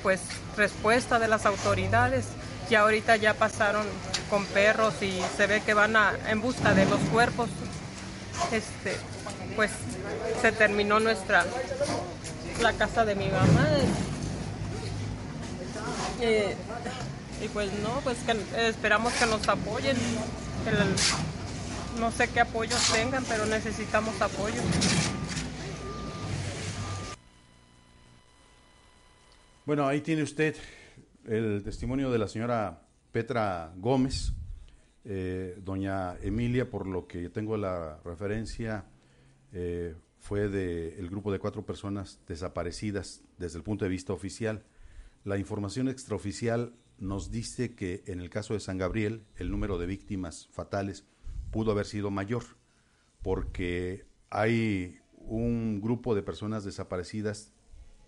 [0.03, 0.23] pues
[0.57, 2.25] respuesta de las autoridades.
[2.71, 3.85] Y ahorita ya pasaron
[4.31, 7.51] con perros y se ve que van a, en busca de los cuerpos.
[8.53, 8.97] Este,
[9.55, 9.71] pues
[10.41, 11.45] se terminó nuestra
[12.63, 13.67] la casa de mi mamá.
[16.21, 16.57] Eh,
[17.45, 19.97] y pues no, pues que esperamos que nos apoyen.
[22.01, 24.61] no sé qué apoyos tengan, pero necesitamos apoyo.
[29.67, 30.57] Bueno, ahí tiene usted
[31.27, 34.33] el testimonio de la señora Petra Gómez,
[35.05, 38.85] eh, doña Emilia, por lo que tengo la referencia,
[39.53, 39.95] eh,
[40.27, 44.65] fue del grupo de cuatro personas desaparecidas desde el punto de vista oficial.
[45.23, 49.87] La información extraoficial nos dice que en el caso de San Gabriel el número de
[49.87, 51.05] víctimas fatales
[51.53, 52.43] pudo haber sido mayor
[53.23, 57.53] porque hay un grupo de personas desaparecidas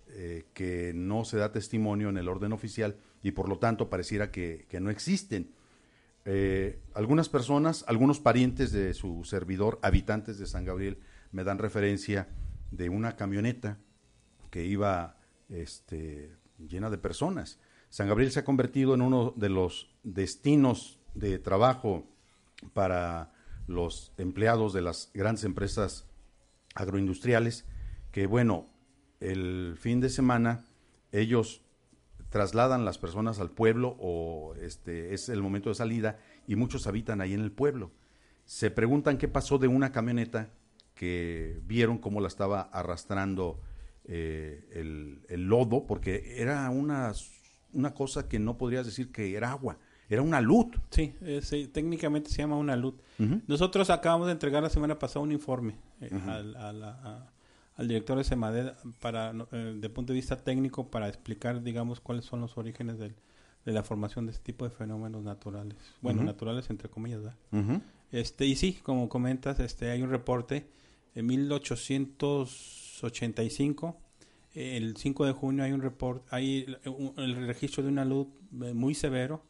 [0.09, 4.33] eh, que no se da testimonio en el orden oficial y por lo tanto pareciera
[4.33, 5.53] que, no existen.
[6.25, 10.99] Eh, algunas personas, algunos parientes de su servidor, habitantes de San Gabriel,
[11.33, 12.29] me dan referencia
[12.71, 13.79] de una camioneta
[14.51, 15.17] que iba
[15.49, 17.61] este, llena de personas.
[17.89, 22.07] San Gabriel se ha convertido en uno de los destinos de trabajo
[22.75, 23.33] para
[23.67, 26.07] los empleados de las grandes empresas
[26.75, 27.67] agroindustriales,
[28.13, 28.69] que bueno,
[29.21, 30.65] el fin de semana
[31.13, 31.63] ellos
[32.31, 37.21] trasladan las personas al pueblo o este es el momento de salida y muchos habitan
[37.21, 37.91] ahí en el pueblo.
[38.45, 40.51] Se preguntan qué pasó de una camioneta
[40.99, 43.61] que vieron cómo la estaba arrastrando
[44.05, 47.13] eh, el, el, lodo, porque era una,
[47.73, 49.79] una cosa que no podrías decir que era agua,
[50.11, 50.67] era una luz.
[50.91, 51.15] Sí,
[51.73, 52.95] técnicamente se llama una luz.
[53.47, 56.83] Nosotros acabamos de entregar la semana pasada un informe eh, al,
[57.77, 62.25] al, director de SEMADE para, eh, de punto de vista técnico para explicar, digamos, cuáles
[62.25, 63.15] son los orígenes del,
[63.65, 65.77] de la formación de este tipo de fenómenos naturales.
[66.03, 67.21] Bueno, naturales entre comillas,
[67.53, 67.83] ¿verdad?
[68.11, 70.67] este, y sí, como comentas, este, hay un reporte
[71.19, 74.01] en 1885
[74.55, 76.65] el 5 de junio hay un reporte, hay
[77.17, 78.29] el registro de una luz
[78.63, 79.43] eh, muy severo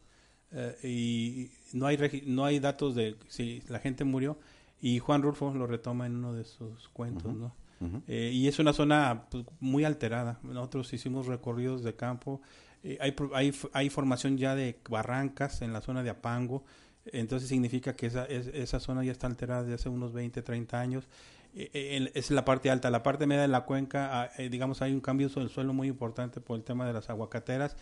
[0.51, 4.39] eh, y no hay no hay datos de si la gente murió
[4.81, 7.55] y Juan Rulfo lo retoma en uno de sus cuentos, ¿no?
[8.07, 10.37] Eh, y es una zona pues, muy alterada.
[10.43, 12.41] Nosotros hicimos recorridos de campo.
[12.99, 16.65] hay, hay, hay formación ya de barrancas en la zona de Apango.
[17.05, 21.05] Entonces significa que esa, esa zona ya está alterada desde hace unos 20, 30 años
[21.05, 22.89] eh, eh, es la parte alta.
[22.89, 25.87] La parte media de la cuenca, ah, eh, digamos, hay un cambio del suelo muy
[25.87, 27.75] importante por el tema de las aguacateras.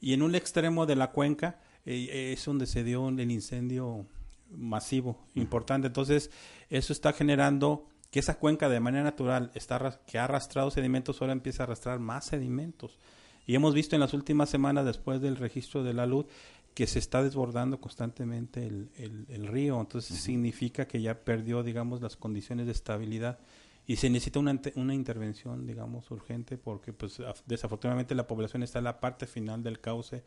[0.00, 4.06] Y en un extremo de la cuenca es donde se dio el incendio
[4.50, 5.88] masivo, importante.
[5.88, 6.30] Entonces,
[6.68, 11.32] eso está generando que esa cuenca de manera natural está, que ha arrastrado sedimentos, ahora
[11.32, 12.98] empieza a arrastrar más sedimentos.
[13.46, 16.26] Y hemos visto en las últimas semanas, después del registro de la luz,
[16.74, 18.90] que se está desbordando constantemente el,
[19.28, 23.38] el, río, entonces significa que ya perdió, digamos, las condiciones de estabilidad.
[23.86, 28.84] Y se necesita una, una intervención, digamos, urgente porque, pues, desafortunadamente la población está en
[28.84, 30.22] la parte final del cauce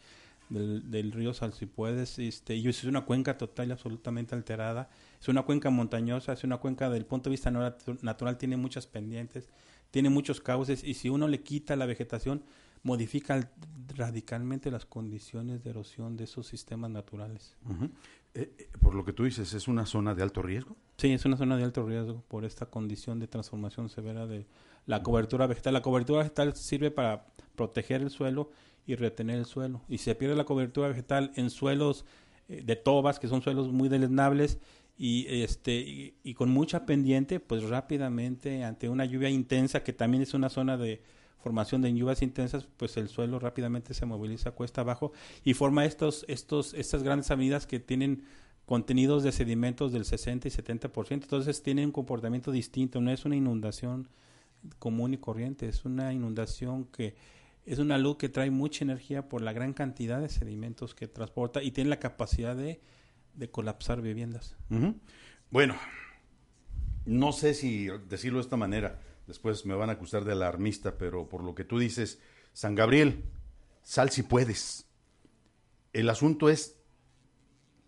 [0.50, 5.44] del, del río Salsipuedes, este, y es una cuenca total y absolutamente alterada, es una
[5.44, 9.50] cuenca montañosa, es una cuenca del punto de vista natural, tiene muchas pendientes,
[9.92, 12.44] tiene muchos cauces, y si uno le quita la vegetación,
[12.84, 13.50] modifica
[13.96, 17.56] radicalmente las condiciones de erosión de esos sistemas naturales.
[18.34, 20.76] Eh, eh, por lo que tú dices, ¿es una zona de alto riesgo?
[20.98, 24.46] Sí, es una zona de alto riesgo por esta condición de transformación severa de
[24.86, 25.74] la cobertura vegetal.
[25.74, 28.52] La cobertura vegetal sirve para proteger el suelo
[28.86, 29.82] y retener el suelo.
[29.88, 32.06] Y se pierde la cobertura vegetal en suelos
[32.50, 34.60] eh, de tobas, que son suelos muy deleznables,
[34.96, 40.36] y este y, con mucha pendiente, pues rápidamente ante una lluvia intensa que también es
[40.36, 41.02] una zona de
[41.44, 45.12] formación de lluvias intensas, pues el suelo rápidamente se moviliza cuesta abajo
[45.44, 48.24] y forma estos, estos, estas grandes avenidas que tienen
[48.66, 53.36] contenidos de sedimentos del 60 y 70%, entonces tienen un comportamiento distinto, no es una
[53.36, 54.08] inundación
[54.80, 57.16] común y corriente, es una inundación que
[57.66, 61.62] es una luz que trae mucha energía por la gran cantidad de sedimentos que transporta
[61.62, 62.80] y tiene la capacidad de,
[63.34, 64.56] de colapsar viviendas.
[65.50, 65.76] Bueno,
[67.06, 71.30] no sé si decirlo de esta manera, después me van a acusar de alarmista, pero
[71.30, 72.20] por lo que tú dices,
[72.54, 73.24] San Gabriel,
[73.82, 74.86] sal si puedes.
[75.92, 76.78] El asunto es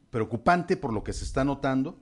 [0.09, 1.99] preocupante por lo que se está notando,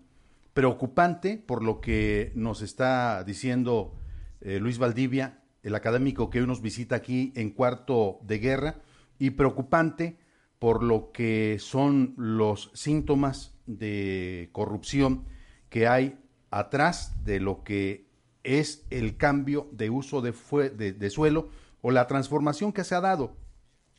[0.54, 3.96] preocupante por lo que nos está diciendo
[4.42, 8.76] eh, Luis Valdivia, el académico que hoy nos visita aquí en cuarto de guerra,
[9.20, 10.18] y preocupante
[10.60, 15.26] por lo que son los síntomas de corrupción
[15.70, 16.20] que hay
[16.52, 18.08] atrás de lo que
[18.44, 20.34] es el cambio de uso de,
[20.72, 21.50] de, suelo
[21.82, 23.36] o la transformación que se ha dado.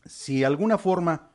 [0.04, 1.30] Si alguna forma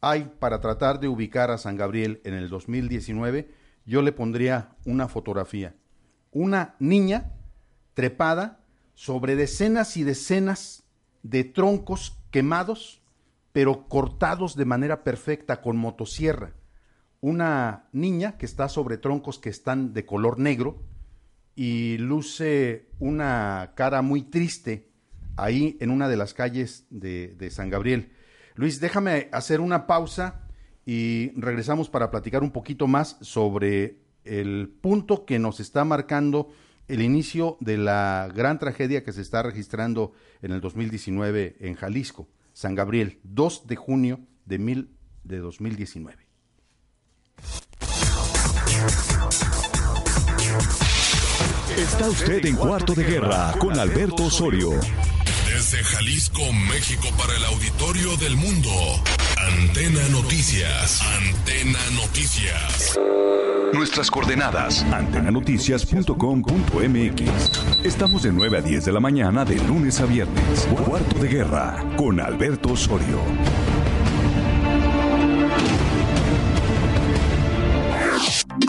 [0.00, 3.50] hay para tratar de ubicar a San Gabriel en el 2019,
[3.84, 5.74] yo le pondría una fotografía.
[6.30, 7.32] Una niña
[7.94, 8.60] trepada
[8.94, 10.84] sobre decenas y decenas
[11.22, 13.02] de troncos quemados,
[13.52, 16.52] pero cortados de manera perfecta con motosierra.
[17.20, 20.82] Una niña que está sobre troncos que están de color negro,
[21.58, 24.92] y luce una cara muy triste
[25.36, 28.12] ahí en una de las calles de, San Gabriel.
[28.54, 30.46] Luis, déjame hacer una pausa
[30.86, 36.48] y regresamos para platicar un poquito más sobre el punto que nos está marcando
[36.86, 42.28] el inicio de la gran tragedia que se está registrando en el 2019 en Jalisco,
[42.52, 46.28] San Gabriel, 2 de junio de, mil, de 2019.
[51.76, 54.70] Está usted en Cuarto de Guerra con Alberto Osorio.
[55.46, 58.70] Desde Jalisco, México, para el auditorio del mundo.
[59.36, 61.00] Antena Noticias.
[61.02, 62.98] Antena Noticias.
[63.72, 64.82] Nuestras coordenadas.
[64.84, 67.84] Antenanoticias.com.mx.
[67.84, 70.66] Estamos de 9 a 10 de la mañana de lunes a viernes.
[70.86, 73.20] Cuarto de Guerra con Alberto Osorio.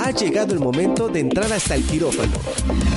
[0.09, 2.33] Ha llegado el momento de entrar hasta el quirófano.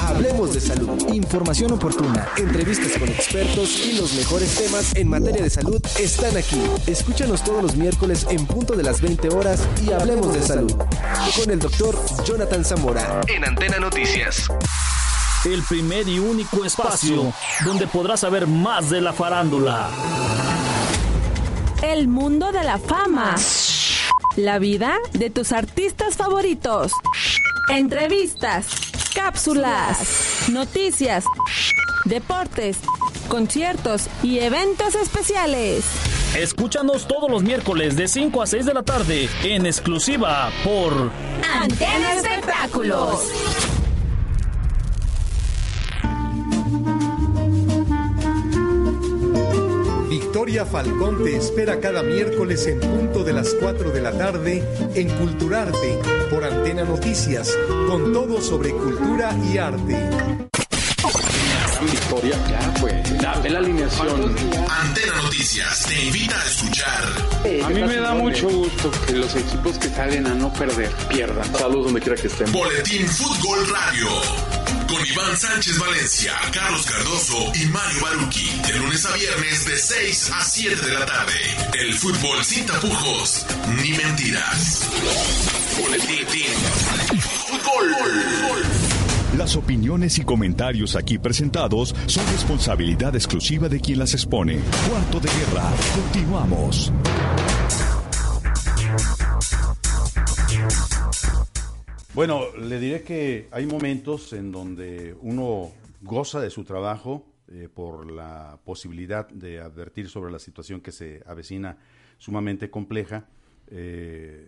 [0.00, 1.12] Hablemos de salud.
[1.12, 6.58] Información oportuna, entrevistas con expertos y los mejores temas en materia de salud están aquí.
[6.86, 10.72] Escúchanos todos los miércoles en punto de las 20 horas y hablemos de salud.
[11.36, 14.48] Con el doctor Jonathan Zamora en Antena Noticias.
[15.44, 17.30] El primer y único espacio
[17.66, 19.90] donde podrás saber más de la farándula.
[21.82, 23.34] El mundo de la fama.
[24.36, 26.92] La vida de tus artistas favoritos.
[27.68, 28.66] Entrevistas,
[29.14, 31.24] cápsulas, noticias,
[32.06, 32.78] deportes,
[33.28, 35.84] conciertos y eventos especiales.
[36.34, 41.10] Escúchanos todos los miércoles de 5 a 6 de la tarde en exclusiva por
[41.60, 43.28] Antena Espectáculos.
[50.32, 54.64] Victoria Falcón te espera cada miércoles en punto de las 4 de la tarde
[54.94, 55.98] en Culturarte
[56.30, 57.54] por Antena Noticias,
[57.86, 59.94] con todo sobre cultura y arte.
[61.82, 64.34] Victoria, ya pues, dame la alineación.
[64.70, 67.64] Antena Noticias te invita a escuchar.
[67.66, 71.44] A mí me da mucho gusto que los equipos que salen a no perder pierdan.
[71.54, 72.50] Saludos donde quiera que estén.
[72.50, 74.51] Boletín Fútbol Radio.
[74.92, 78.46] Con Iván Sánchez Valencia, Carlos Cardoso y Mario Baruki.
[78.66, 81.32] De lunes a viernes de 6 a 7 de la tarde.
[81.80, 83.46] El fútbol sin tapujos
[83.82, 84.86] ni mentiras.
[87.46, 87.96] Fútbol.
[89.38, 94.60] Las opiniones y comentarios aquí presentados son responsabilidad exclusiva de quien las expone.
[94.90, 95.72] Cuarto de guerra.
[95.94, 96.92] Continuamos.
[102.14, 105.72] Bueno, le diré que hay momentos en donde uno
[106.02, 111.22] goza de su trabajo eh, por la posibilidad de advertir sobre la situación que se
[111.24, 111.78] avecina
[112.18, 113.30] sumamente compleja.
[113.68, 114.46] Eh,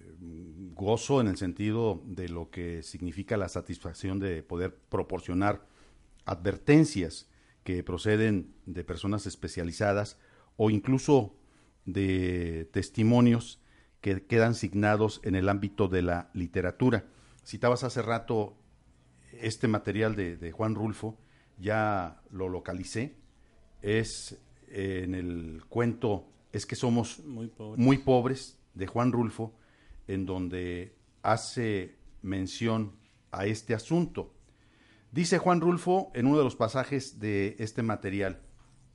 [0.74, 5.66] gozo en el sentido de lo que significa la satisfacción de poder proporcionar
[6.27, 7.31] advertencias
[7.62, 10.18] que proceden de personas especializadas
[10.59, 11.35] o incluso
[11.87, 13.59] de testimonios
[14.03, 17.07] que quedan signados en el ámbito de la literatura.
[17.44, 18.57] Citabas hace rato
[19.33, 21.18] este material de, de Juan Rulfo,
[21.59, 23.16] ya lo localicé,
[23.83, 27.85] es eh, en el cuento Es que somos Muy pobres.
[27.85, 29.54] muy pobres de Juan Rulfo,
[30.09, 32.96] en donde hace mención
[33.30, 34.35] a este asunto.
[35.12, 38.40] Dice Juan Rulfo en uno de los pasajes de este material,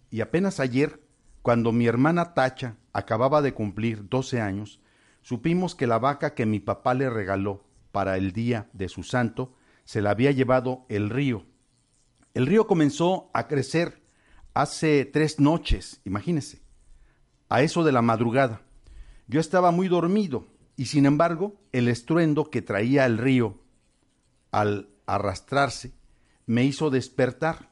[0.10, 1.02] y apenas ayer,
[1.44, 4.82] cuando mi hermana Tacha acababa de cumplir 12 años,
[5.22, 9.54] supimos que la vaca que mi papá le regaló para el día de su santo
[9.84, 11.46] se la había llevado el río.
[12.34, 14.02] El río comenzó a crecer
[14.54, 16.62] hace tres noches, imagínense,
[17.50, 18.62] a eso de la madrugada.
[19.28, 23.60] Yo estaba muy dormido y sin embargo el estruendo que traía el río
[24.52, 25.94] al arrastrarse
[26.46, 27.70] me hizo despertar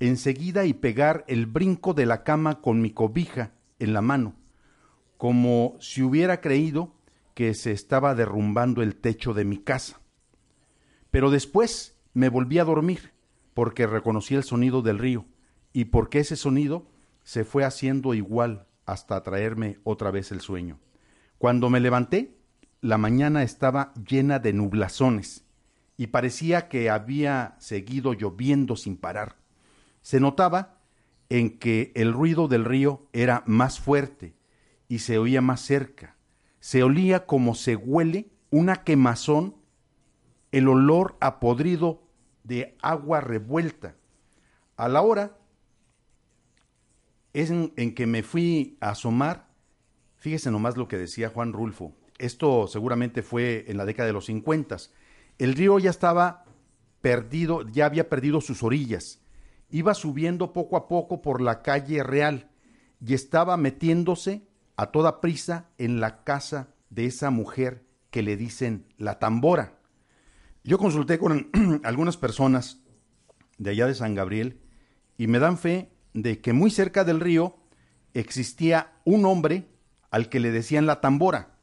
[0.00, 4.34] enseguida y pegar el brinco de la cama con mi cobija en la mano,
[5.16, 6.94] como si hubiera creído
[7.34, 10.00] que se estaba derrumbando el techo de mi casa.
[11.10, 13.12] Pero después me volví a dormir
[13.52, 15.26] porque reconocí el sonido del río
[15.72, 16.86] y porque ese sonido
[17.22, 20.78] se fue haciendo igual hasta traerme otra vez el sueño.
[21.38, 22.38] Cuando me levanté,
[22.80, 25.44] la mañana estaba llena de nublazones
[25.96, 29.36] y parecía que había seguido lloviendo sin parar.
[30.02, 30.80] Se notaba
[31.28, 34.34] en que el ruido del río era más fuerte
[34.88, 36.13] y se oía más cerca.
[36.64, 39.54] Se olía como se huele una quemazón,
[40.50, 42.08] el olor a podrido
[42.42, 43.96] de agua revuelta.
[44.78, 45.36] A la hora
[47.34, 49.46] en, en que me fui a asomar,
[50.16, 51.92] fíjese nomás lo que decía Juan Rulfo.
[52.16, 54.78] Esto seguramente fue en la década de los 50.
[55.36, 56.46] El río ya estaba
[57.02, 59.20] perdido, ya había perdido sus orillas.
[59.68, 62.48] Iba subiendo poco a poco por la calle real
[63.06, 68.86] y estaba metiéndose a toda prisa en la casa de esa mujer que le dicen
[68.96, 69.78] la tambora.
[70.62, 71.50] Yo consulté con
[71.84, 72.80] algunas personas
[73.58, 74.60] de allá de San Gabriel
[75.16, 77.56] y me dan fe de que muy cerca del río
[78.14, 79.68] existía un hombre
[80.10, 81.58] al que le decían la tambora.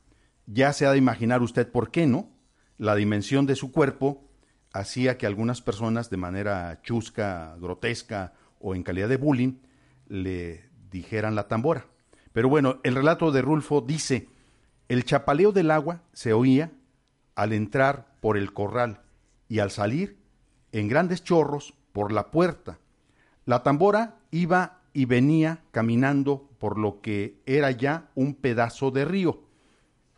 [0.45, 2.29] Ya se ha de imaginar usted por qué, ¿no?
[2.77, 4.29] La dimensión de su cuerpo
[4.73, 9.59] hacía que algunas personas de manera chusca, grotesca o en calidad de bullying
[10.07, 11.85] le dijeran la tambora.
[12.33, 14.27] Pero bueno, el relato de Rulfo dice,
[14.87, 16.71] el chapaleo del agua se oía
[17.35, 19.01] al entrar por el corral
[19.47, 20.17] y al salir
[20.71, 22.79] en grandes chorros por la puerta.
[23.45, 29.41] La tambora iba y venía caminando por lo que era ya un pedazo de río,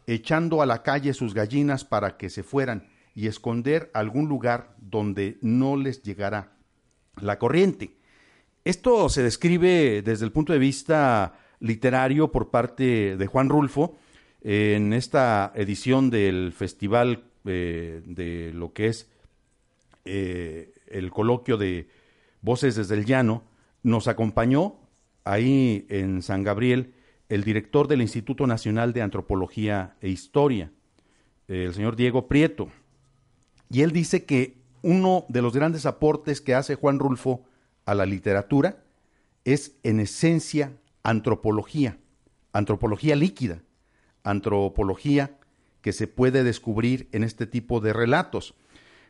[0.08, 5.38] echando a la calle sus gallinas para que se fueran, y esconder algún lugar donde
[5.42, 6.54] no les llegará
[7.22, 7.96] la corriente.
[8.66, 11.34] Esto se describe desde el punto de vista
[11.64, 13.96] literario por parte de Juan Rulfo
[14.42, 19.10] en esta edición del Festival eh, de lo que es
[20.04, 21.88] eh, el coloquio de
[22.42, 23.44] Voces desde el Llano,
[23.82, 24.76] nos acompañó
[25.24, 26.94] ahí en San Gabriel
[27.30, 30.70] el director del Instituto Nacional de Antropología e Historia,
[31.48, 32.68] el señor Diego Prieto.
[33.70, 37.46] Y él dice que uno de los grandes aportes que hace Juan Rulfo
[37.86, 38.84] a la literatura
[39.46, 40.74] es en esencia
[41.04, 42.00] antropología,
[42.54, 43.62] antropología líquida,
[44.24, 45.38] antropología
[45.82, 48.56] que se puede descubrir en este tipo de relatos.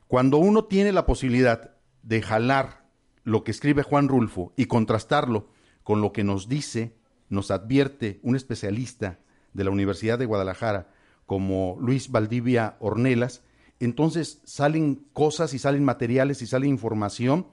[0.08, 2.84] Cuando uno tiene la posibilidad de jalar
[3.24, 5.50] lo que escribe Juan Rulfo y contrastarlo
[5.84, 6.96] con lo que nos dice,
[7.30, 9.20] nos advierte un especialista
[9.54, 10.90] de la Universidad de Guadalajara
[11.26, 13.44] como Luis Valdivia Ornelas,
[13.80, 17.48] entonces salen cosas y salen materiales y sale información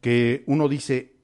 [0.00, 1.16] que uno dice,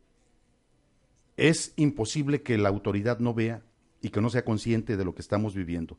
[1.37, 3.63] es imposible que la autoridad no vea
[4.01, 5.99] y que no sea consciente de lo que estamos viviendo.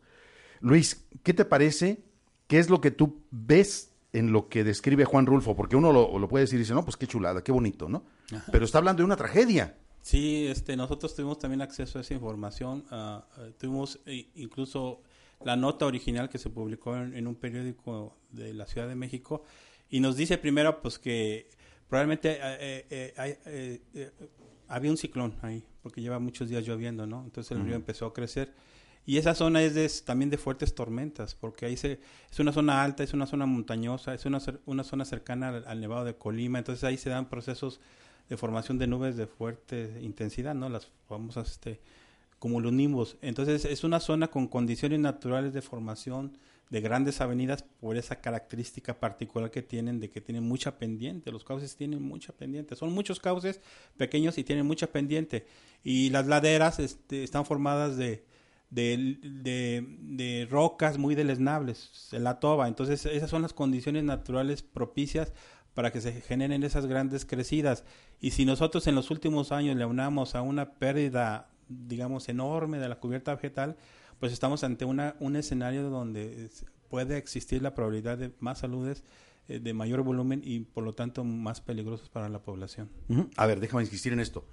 [0.60, 2.04] Luis, ¿qué te parece?
[2.48, 5.56] ¿Qué es lo que tú ves en lo que describe Juan Rulfo?
[5.56, 8.04] Porque uno lo, puede decir y dice, no, pues qué chulada, qué bonito, ¿no?
[8.52, 9.78] Pero está hablando de una tragedia.
[10.02, 12.86] Sí, este, nosotros tuvimos también acceso a esa información.
[12.90, 15.02] Uh, tuvimos eh, incluso
[15.44, 19.44] la nota original que se publicó en, un periódico de la Ciudad de México
[19.90, 21.50] y nos dice primero pues que
[21.88, 23.14] probablemente eh,
[24.68, 27.24] había un ciclón ahí porque lleva muchos días lloviendo, ¿no?
[27.24, 28.54] Entonces el río empezó a crecer
[29.08, 32.84] y esa zona es de, también de fuertes tormentas, porque ahí se, es una zona
[32.84, 36.84] alta, es una zona montañosa, es una, una zona cercana al, Nevado de Colima, entonces
[36.84, 37.80] ahí se dan procesos
[38.28, 40.68] de formación de nubes de fuerte intensidad, ¿no?
[40.68, 41.80] Las famosas este,
[42.40, 43.16] cumulonimbus.
[43.22, 46.38] Entonces es una zona con condiciones naturales de formación
[46.70, 51.32] de grandes avenidas por esa característica particular que tienen de que tienen mucha pendiente.
[51.32, 52.76] Los cauces tienen mucha pendiente.
[52.76, 53.62] Son muchos cauces
[53.96, 55.46] pequeños y tienen mucha pendiente.
[55.84, 58.26] Y las laderas este, están formadas de,
[58.70, 59.18] de,
[60.02, 62.68] de, rocas muy deleznables, la toba.
[62.68, 65.32] Entonces, esas son las condiciones naturales propicias
[65.74, 67.86] para que se generen esas grandes crecidas.
[68.20, 72.90] Y si nosotros en los últimos años le unamos a una pérdida, digamos, enorme de
[72.90, 73.78] la cubierta vegetal,
[74.20, 76.50] pues estamos ante una, un escenario donde
[76.90, 79.04] puede existir la probabilidad de más saludes
[79.48, 82.90] eh, de mayor volumen y por lo tanto más peligrosos para la población.
[83.36, 84.46] A ver, déjame insistir en esto.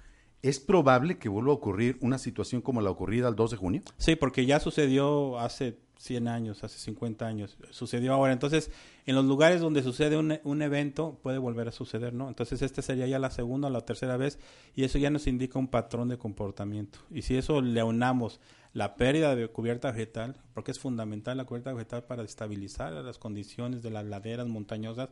[0.43, 3.83] ¿Es probable que vuelva a ocurrir una situación como la ocurrida el 2 de junio?
[3.97, 8.35] Sí, porque ya sucedió hace 100 años, hace 50 años, sucedió ahora.
[8.35, 8.71] Entonces,
[9.07, 12.29] en los lugares donde sucede un, un, evento, puede volver a suceder, ¿no?
[12.29, 14.39] Entonces, este sería ya la segunda o la tercera vez
[14.77, 16.99] y eso ya nos indica un patrón de comportamiento.
[17.11, 18.39] Y si eso le aunamos
[18.75, 23.83] la pérdida de cubierta vegetal, porque es fundamental la cubierta vegetal para estabilizar las condiciones
[23.83, 25.09] de las laderas montañosas,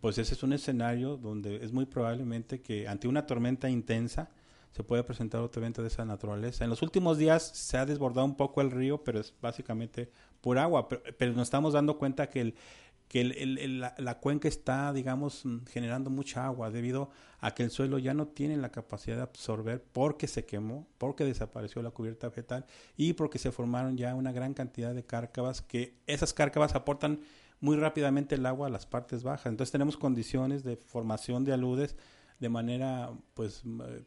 [0.00, 4.30] pues ese es un escenario donde es muy probablemente que ante una tormenta intensa,
[4.72, 6.62] se puede presentar otro evento de esa naturaleza.
[6.62, 10.58] En los últimos días se ha desbordado un poco el río, pero es básicamente por
[10.58, 12.54] agua, pero, nos estamos dando cuenta que el
[13.10, 18.14] que la, cuenca está, digamos, mm, generando mucha agua debido a que el suelo ya
[18.14, 23.14] no tiene la capacidad de absorber porque se quemó, porque desapareció la cubierta vegetal y
[23.14, 27.18] porque se formaron ya una gran cantidad de cárcavas que esas cárcavas aportan
[27.58, 29.46] muy rápidamente el agua a las partes bajas.
[29.46, 31.96] Entonces tenemos condiciones de formación de aludes
[32.40, 33.62] de manera pues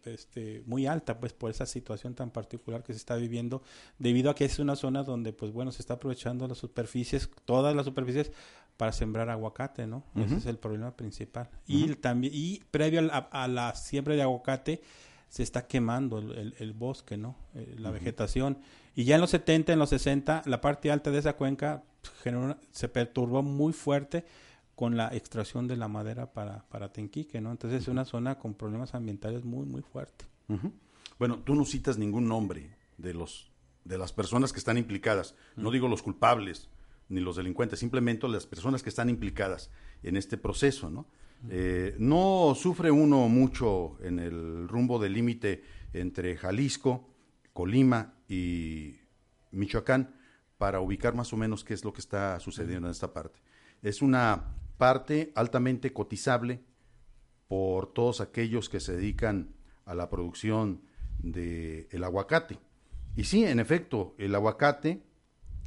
[0.06, 3.62] este, muy alta pues por esa situación tan particular que se está viviendo
[3.99, 7.76] debido a que es una zona donde pues bueno se está aprovechando las superficies todas
[7.76, 8.32] las superficies
[8.78, 11.49] para sembrar aguacate no ese es el problema principal.
[11.67, 14.82] Y también y previo a, la siembra de aguacate
[15.30, 18.59] se está quemando el, bosque no eh, la vegetación.
[18.95, 21.84] Y ya en los 70 en los 60 la parte alta de esa cuenca
[22.71, 24.26] se perturbó muy fuerte
[24.76, 27.51] con la extracción de la madera para, para Tenquique, ¿no?
[27.51, 30.26] Entonces es una zona con problemas ambientales muy, muy fuerte.
[31.19, 33.51] Bueno, tú no citas ningún nombre de los
[33.86, 35.36] de las personas que están implicadas.
[35.55, 36.69] No digo los culpables
[37.10, 39.70] ni los delincuentes, simplemente las personas que están implicadas
[40.01, 41.08] en este proceso, ¿no?
[41.49, 47.10] Eh, no sufre uno mucho en el rumbo del límite entre Jalisco,
[47.51, 48.95] Colima y
[49.51, 50.16] Michoacán
[50.58, 53.39] para ubicar más o menos qué es lo que está sucediendo en esta parte.
[53.82, 56.62] Es una parte altamente cotizable
[57.47, 59.54] por todos aquellos que se dedican
[59.86, 60.82] a la producción
[61.20, 62.58] del el aguacate.
[63.16, 65.04] Y sí, en efecto, el aguacate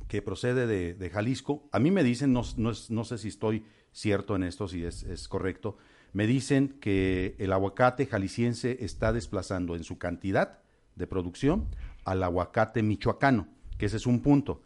[0.09, 4.45] que procede de, Jalisco, a mí me dicen, no, no, sé si estoy cierto en
[4.45, 5.77] esto, si es, es, correcto,
[6.13, 10.61] me dicen que el aguacate jalisciense está desplazando en su cantidad
[10.95, 11.69] de producción
[12.05, 13.49] al aguacate michoacano,
[13.79, 14.63] que ese es un punto.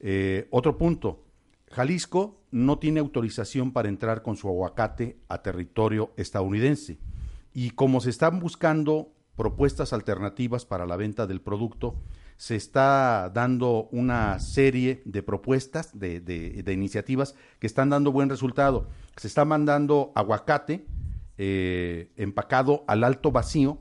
[0.00, 1.24] Eh, otro punto,
[1.70, 6.98] Jalisco no tiene autorización para entrar con su aguacate a territorio estadounidense.
[7.52, 11.96] Y como se están buscando propuestas alternativas para la venta del producto,
[12.36, 18.28] se está dando una serie de propuestas, de, de- de iniciativas que están dando buen
[18.28, 18.88] resultado.
[19.16, 20.86] Se está mandando aguacate
[21.38, 23.78] eh, empacado al alto vacío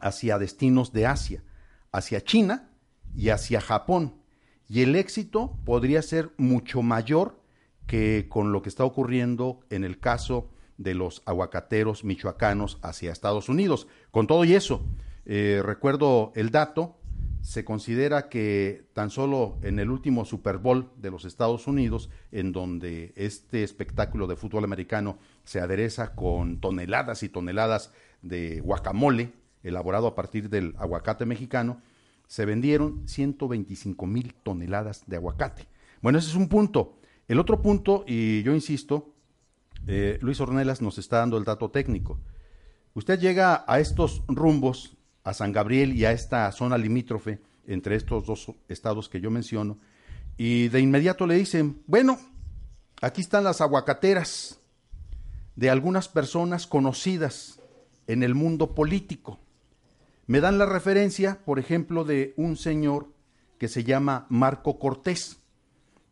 [0.00, 1.42] hacia destinos de Asia,
[1.92, 2.70] hacia China
[3.14, 4.14] y hacia Japón.
[4.68, 7.40] Y el éxito podría ser mucho mayor
[7.86, 13.48] que con lo que está ocurriendo en el caso de los aguacateros michoacanos hacia Estados
[13.48, 13.88] Unidos.
[14.12, 14.86] Con todo y eso,
[15.26, 16.99] eh, recuerdo el dato,
[17.42, 22.52] se considera que tan solo en el último Super Bowl de los Estados Unidos, en
[22.52, 29.32] donde este espectáculo de fútbol americano se adereza con toneladas y toneladas de guacamole,
[29.62, 31.80] elaborado a partir del aguacate mexicano,
[32.26, 35.66] se vendieron 125 mil toneladas de aguacate.
[36.00, 36.98] Bueno, ese es un punto.
[37.26, 39.14] El otro punto, y yo insisto,
[39.86, 42.20] eh, Luis Ornelas nos está dando el dato técnico.
[42.94, 48.26] Usted llega a estos rumbos, a San Gabriel y a esta zona limítrofe entre estos
[48.26, 49.78] dos estados que yo menciono,
[50.36, 52.18] y de inmediato le dicen, bueno,
[53.02, 54.58] aquí están las aguacateras
[55.56, 57.60] de algunas personas conocidas
[58.06, 59.38] en el mundo político.
[60.26, 63.08] Me dan la referencia, por ejemplo, de un señor
[63.58, 65.38] que se llama Marco Cortés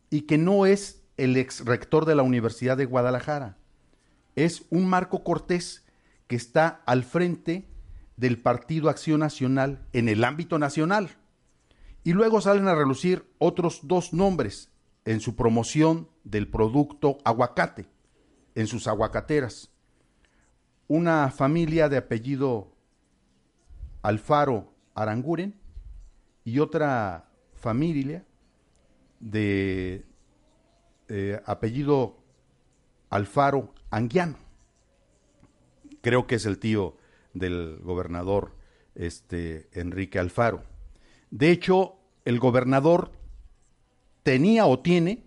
[0.09, 3.57] y que no es el ex rector de la Universidad de Guadalajara.
[4.35, 5.83] Es un Marco Cortés
[6.27, 7.67] que está al frente
[8.19, 11.09] del Partido Acción Nacional en el ámbito nacional.
[12.03, 14.69] Y luego salen a relucir otros dos nombres
[15.05, 17.87] en su promoción del producto aguacate,
[18.55, 19.71] en sus aguacateras.
[20.87, 22.75] Una familia de apellido
[24.01, 25.57] Alfaro Aranguren
[26.43, 28.25] y otra familia
[29.21, 30.05] de
[31.07, 32.17] eh, apellido
[33.09, 34.37] Alfaro Anguiano.
[36.01, 36.98] Creo que es el tío
[37.39, 38.55] del gobernador
[38.95, 40.63] este, Enrique Alfaro.
[41.31, 43.11] De hecho, el gobernador
[44.23, 45.23] tenía o tiene,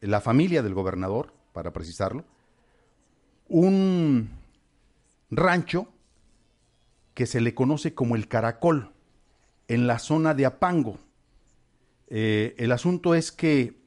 [0.00, 2.24] la familia del gobernador, para precisarlo,
[3.48, 4.30] un
[5.30, 5.88] rancho
[7.14, 8.92] que se le conoce como el Caracol,
[9.68, 10.98] en la zona de Apango.
[12.08, 13.80] Eh, el asunto es que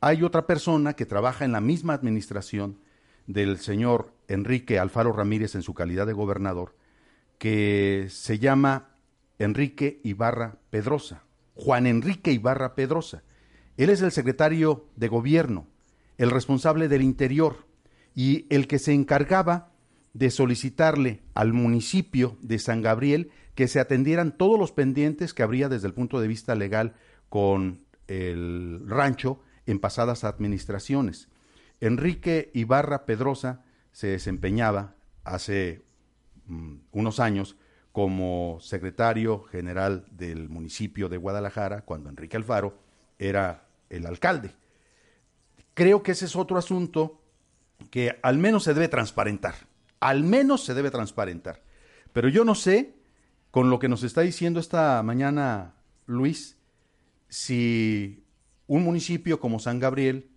[0.00, 2.78] hay otra persona que trabaja en la misma administración
[3.26, 6.74] del señor Enrique Alfaro Ramírez en su calidad de gobernador,
[7.44, 8.96] que se llama
[9.38, 11.24] Enrique Ibarra Pedrosa,
[11.54, 13.22] Juan Enrique Ibarra Pedrosa.
[13.76, 15.66] Él es el secretario de gobierno,
[16.16, 17.66] el responsable del interior
[18.14, 19.74] y el que se encargaba
[20.14, 25.68] de solicitarle al municipio de San Gabriel que se atendieran todos los pendientes que habría
[25.68, 26.94] desde el punto de vista legal
[27.28, 31.28] con el rancho en pasadas administraciones.
[31.82, 35.84] Enrique Ibarra Pedrosa se desempeñaba hace
[36.92, 37.56] unos años
[37.92, 42.78] como secretario general del municipio de Guadalajara, cuando Enrique Alfaro
[43.18, 44.54] era el alcalde.
[45.74, 47.20] Creo que ese es otro asunto
[47.90, 49.54] que al menos se debe transparentar,
[50.00, 51.62] al menos se debe transparentar.
[52.12, 52.94] Pero yo no sé,
[53.50, 55.74] con lo que nos está diciendo esta mañana
[56.06, 56.58] Luis,
[57.28, 58.24] si
[58.66, 60.30] un municipio como San Gabriel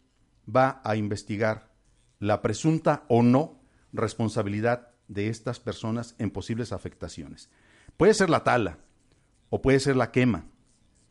[0.47, 1.71] va a investigar
[2.19, 3.59] la presunta o no
[3.93, 7.49] responsabilidad de estas personas en posibles afectaciones.
[7.97, 8.79] Puede ser la tala,
[9.49, 10.45] o puede ser la quema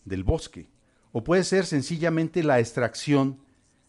[0.04, 0.68] del bosque,
[1.12, 3.40] o puede ser sencillamente la extracción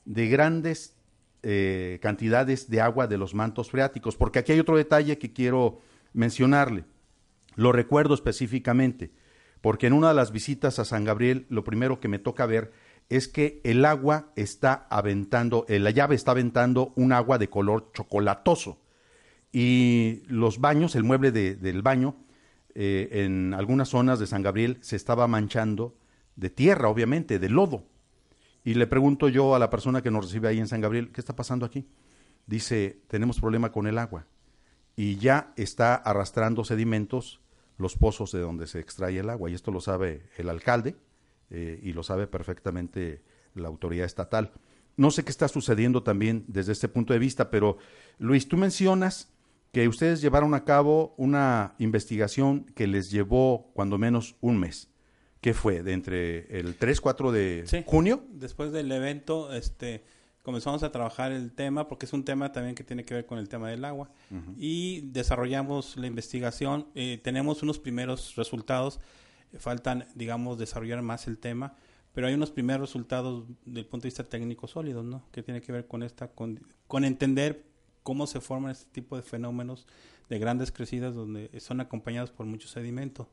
[0.05, 0.95] de grandes
[1.43, 5.81] eh, cantidades de agua de los mantos freáticos, porque aquí hay otro detalle que quiero
[6.13, 6.85] mencionarle.
[7.55, 9.11] Lo recuerdo específicamente,
[9.61, 12.71] porque en una de las visitas a San Gabriel, lo primero que me toca ver
[13.09, 17.91] es que el agua está aventando, eh, la llave está aventando un agua de color
[17.93, 18.79] chocolatoso.
[19.51, 22.15] Y los baños, el mueble de- del baño,
[22.75, 25.97] eh, en algunas zonas de San Gabriel se estaba manchando
[26.35, 27.85] de tierra, obviamente, de lodo.
[28.63, 31.21] Y le pregunto yo a la persona que nos recibe ahí en San Gabriel, ¿qué
[31.21, 31.87] está pasando aquí?
[32.45, 34.27] Dice, tenemos problema con el agua.
[34.95, 37.39] Y ya está arrastrando sedimentos
[37.77, 39.49] los pozos de donde se extrae el agua.
[39.49, 40.95] Y esto lo sabe el alcalde
[41.49, 43.21] eh, y lo sabe perfectamente
[43.55, 44.51] la autoridad estatal.
[44.97, 47.77] No sé qué está sucediendo también desde este punto de vista, pero
[48.17, 49.31] Luis, tú mencionas
[49.71, 54.89] que ustedes llevaron a cabo una investigación que les llevó cuando menos un mes.
[55.41, 55.83] ¿Qué fue?
[55.83, 57.83] ¿De entre el 3, 4 de Sí.
[57.85, 58.23] junio?
[58.31, 60.03] Después del evento, este,
[60.41, 63.37] comenzamos a trabajar el tema, porque es un tema también que tiene que ver con
[63.37, 64.09] el tema del agua.
[64.57, 66.87] Y desarrollamos la investigación.
[66.95, 68.99] eh, tenemos unos primeros resultados.
[69.59, 71.75] Faltan, digamos, desarrollar más el tema.
[72.13, 75.21] pero hay unos primeros resultados del punto de vista técnico sólidos, ¿no?
[75.31, 77.66] Que tiene que ver con esta, con, con entender
[78.07, 79.85] cómo se forman este tipo de fenómenos
[80.29, 83.27] de grandes crecidas donde son acompañados por mucho sedimento.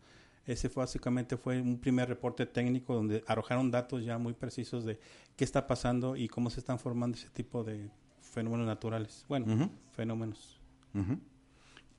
[0.47, 4.99] Ese fue básicamente fue un primer reporte técnico donde arrojaron datos ya muy precisos de
[5.37, 7.89] qué está pasando y cómo se están formando ese tipo de
[8.21, 9.25] fenómenos naturales.
[9.29, 10.59] Bueno, fenómenos.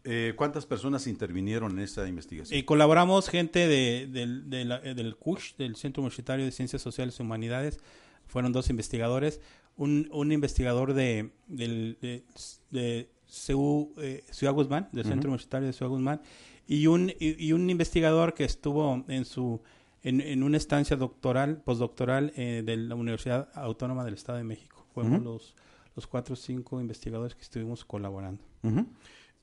[0.03, 2.59] Eh, ¿Cuántas personas intervinieron en esta investigación?
[2.59, 6.81] Y colaboramos gente de, del, de la- eh, del CUSH, del Centro Universitario de Ciencias
[6.81, 7.79] Sociales y Humanidades.
[8.27, 9.39] Fueron dos investigadores.
[9.77, 12.23] Un, un investigador de, del, de,
[12.71, 13.09] de
[13.47, 16.21] CU, eh, Ciudad Guzmán, del Centro Universitario de Ciudad Guzmán.
[16.67, 19.61] Y un, y, y un investigador que estuvo en su
[20.01, 24.85] en, en una estancia doctoral, postdoctoral eh, de la Universidad Autónoma del Estado de México.
[24.93, 25.55] Fuimos los,
[25.95, 28.43] los cuatro o cinco investigadores que estuvimos colaborando.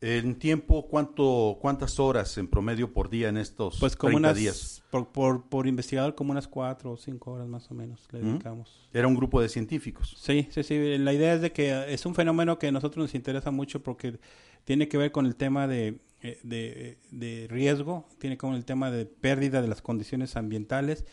[0.03, 4.37] En tiempo, ¿cuánto, ¿cuántas horas en promedio por día en estos Pues como 30 unas,
[4.37, 4.83] días?
[4.91, 8.89] Por, por, por investigador, como unas cuatro o cinco horas más o menos le dedicamos.
[8.93, 10.17] Era un grupo de científicos.
[10.19, 10.99] Sí, sí, sí.
[10.99, 14.19] La idea es de que es un fenómeno que a nosotros nos interesa mucho porque
[14.65, 18.91] tiene que ver con el tema de, eh, de, de riesgo, tiene con el tema
[18.91, 21.05] de pérdida de las condiciones ambientales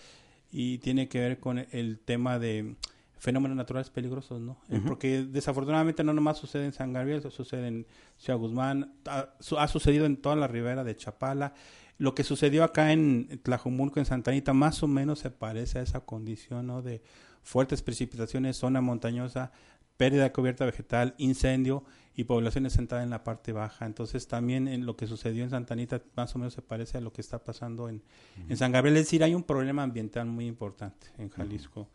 [0.52, 2.76] y tiene que ver con el tema de
[3.20, 4.58] fenómenos naturales peligrosos, ¿no?
[4.70, 4.82] Eh.
[4.88, 7.86] Porque desafortunadamente no nomás sucede en San Gabriel, sucede en
[8.18, 11.54] Ciudad Guzmán, ha, su- ha sucedido en toda la ribera de Chapala.
[11.98, 15.82] Lo que sucedió acá en Tlajumulco, en Santa Anita, más o menos se parece a
[15.82, 16.82] esa condición, ¿no?
[16.82, 17.02] De
[17.44, 19.52] fuertes precipitaciones, zona montañosa,
[19.98, 21.84] pérdida de cubierta vegetal, incendio
[22.16, 23.86] y población sentada en la parte baja.
[23.86, 27.02] Entonces también en lo que sucedió en Santa Anita más o menos se parece a
[27.02, 28.02] lo que está pasando en,
[28.48, 28.96] en San Gabriel.
[28.96, 31.90] Es decir, hay un problema ambiental muy importante en Jalisco,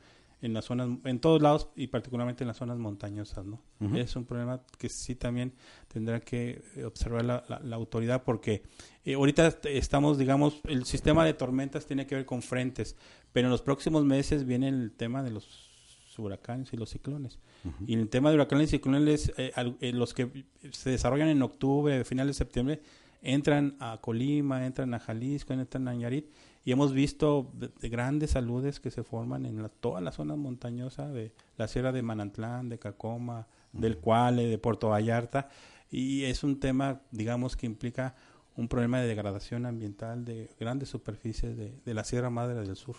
[0.44, 3.62] en las zonas, en todos lados y particularmente en las zonas montañosas, ¿no?
[3.96, 5.52] Es un problema que sí también
[5.88, 8.62] tendrá que eh, observar la, la- la autoridad porque
[9.04, 12.96] eh, ahorita est- estamos, digamos, el sistema de tormentas tiene que ver con frentes,
[13.32, 15.70] pero en los próximos meses viene el tema de los
[16.18, 17.38] huracanes y los ciclones.
[17.86, 21.42] Y el tema de huracanes y ciclones, eh, al- eh, los que se desarrollan en
[21.42, 22.80] octubre, final de septiembre,
[23.22, 26.26] entran a Colima, entran a Jalisco, entran a Nayarit,
[26.64, 30.36] y hemos visto de- de grandes saludes que se forman en la- toda la zona
[30.36, 35.48] montañosa de la Sierra de Manantlán, de Cacoma, del Cuale, de Puerto Vallarta,
[35.90, 38.14] y es un tema, digamos, que implica
[38.56, 42.96] un problema de degradación ambiental de grandes superficies de, de la Sierra Madre del Sur.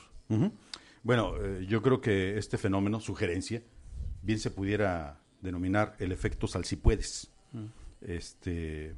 [1.03, 3.61] Bueno, eh, yo creo que este fenómeno, sugerencia,
[4.22, 7.32] bien se pudiera denominar el efecto salsipuedes.
[7.53, 7.66] Mm.
[8.01, 8.95] Este,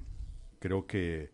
[0.59, 1.29] creo que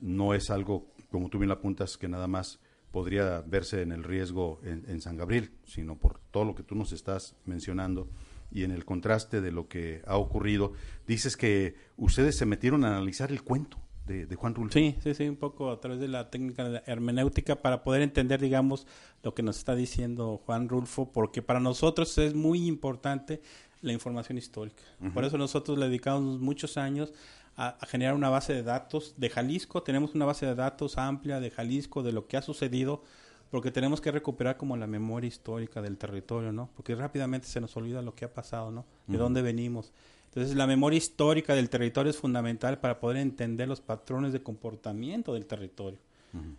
[0.00, 4.04] no es algo, como tú bien lo apuntas, que nada más podría verse en el
[4.04, 8.08] riesgo en, en San Gabriel, sino por todo lo que tú nos estás mencionando
[8.50, 10.72] y en el contraste de lo que ha ocurrido.
[11.06, 14.72] Dices que ustedes se metieron a analizar el cuento de, de Juan Rulfo.
[14.72, 18.02] Sí, sí, sí, un poco a través de la técnica de la hermenéutica para poder
[18.02, 18.86] entender, digamos,
[19.22, 23.42] lo que nos está diciendo Juan Rulfo, porque para nosotros es muy importante
[23.82, 24.82] la información histórica.
[25.12, 27.12] Por eso nosotros le dedicamos muchos años
[27.56, 29.82] a, a generar una base de datos de Jalisco.
[29.82, 33.02] Tenemos una base de datos amplia de Jalisco, de lo que ha sucedido,
[33.50, 36.68] porque tenemos que recuperar como la memoria histórica del territorio, ¿no?
[36.76, 38.84] Porque rápidamente se nos olvida lo que ha pasado, ¿no?
[39.06, 39.92] De dónde venimos.
[40.28, 45.32] Entonces, la memoria histórica del territorio es fundamental para poder entender los patrones de comportamiento
[45.32, 45.98] del territorio.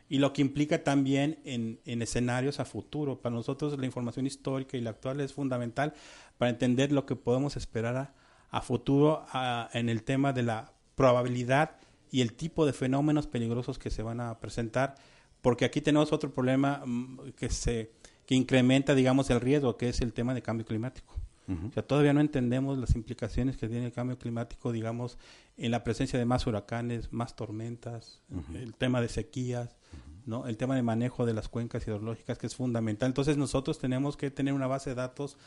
[0.10, 3.20] Y lo que implica también en, en escenarios a futuro.
[3.20, 5.94] Para nosotros la información histórica y la actual es fundamental
[6.40, 8.14] para entender lo que podemos esperar a,
[8.50, 11.78] a futuro a- en el tema de la probabilidad
[12.12, 14.96] y el tipo de fenómenos peligrosos que se van a presentar.
[15.42, 17.92] Porque aquí tenemos otro problema mm, que se
[18.26, 21.16] que incrementa, digamos, el riesgo, que es el tema de cambio climático.
[21.48, 25.18] O sea, todavía no entendemos las implicaciones que tiene el cambio climático, digamos,
[25.56, 28.22] en la presencia de más huracanes, más tormentas,
[28.54, 29.78] el tema de sequías,
[30.26, 30.46] ¿no?
[30.46, 33.08] El tema de manejo de las cuencas hidrológicas, que es fundamental.
[33.08, 35.38] Entonces, nosotros tenemos que tener una base de datos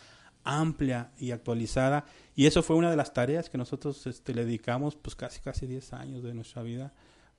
[0.45, 4.97] amplia y actualizada, y eso fue una de las tareas que nosotros este, le dedicamos,
[4.97, 6.93] pues casi, casi 10 años de nuestra vida,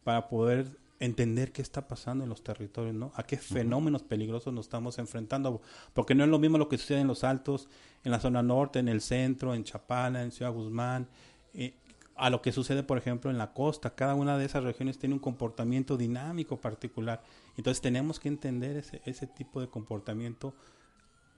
[0.03, 3.11] para poder entender qué está pasando en los territorios, ¿no?
[3.15, 5.61] A qué fenómenos peligrosos nos estamos enfrentando,
[5.93, 7.67] porque no es lo mismo lo que sucede en los altos,
[8.03, 11.07] en la zona norte, en el centro, en Chapala, en Ciudad Guzmán,
[11.55, 11.73] eh,
[12.15, 13.95] a lo que sucede, por ejemplo, en la costa.
[13.95, 17.23] Cada una de esas regiones tiene un comportamiento dinámico particular.
[17.57, 20.53] Entonces tenemos que entender ese, ese tipo de comportamiento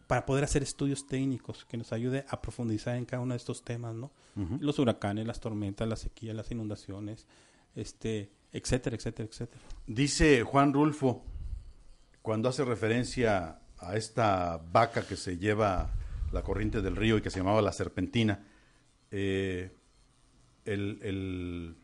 [0.07, 3.63] para poder hacer estudios técnicos que nos ayude a profundizar en cada uno de estos
[3.63, 4.11] temas, ¿no?
[4.59, 7.27] Los huracanes, las tormentas, las sequías, las inundaciones,
[7.75, 9.61] este, etcétera, etcétera, etcétera.
[9.87, 11.23] Dice Juan Rulfo,
[12.21, 15.91] cuando hace referencia a esta vaca que se lleva
[16.31, 18.43] la corriente del río y que se llamaba la serpentina,
[19.11, 19.75] eh,
[20.65, 21.75] el, el-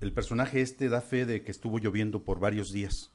[0.00, 3.10] el personaje este da fe de que estuvo lloviendo por varios días.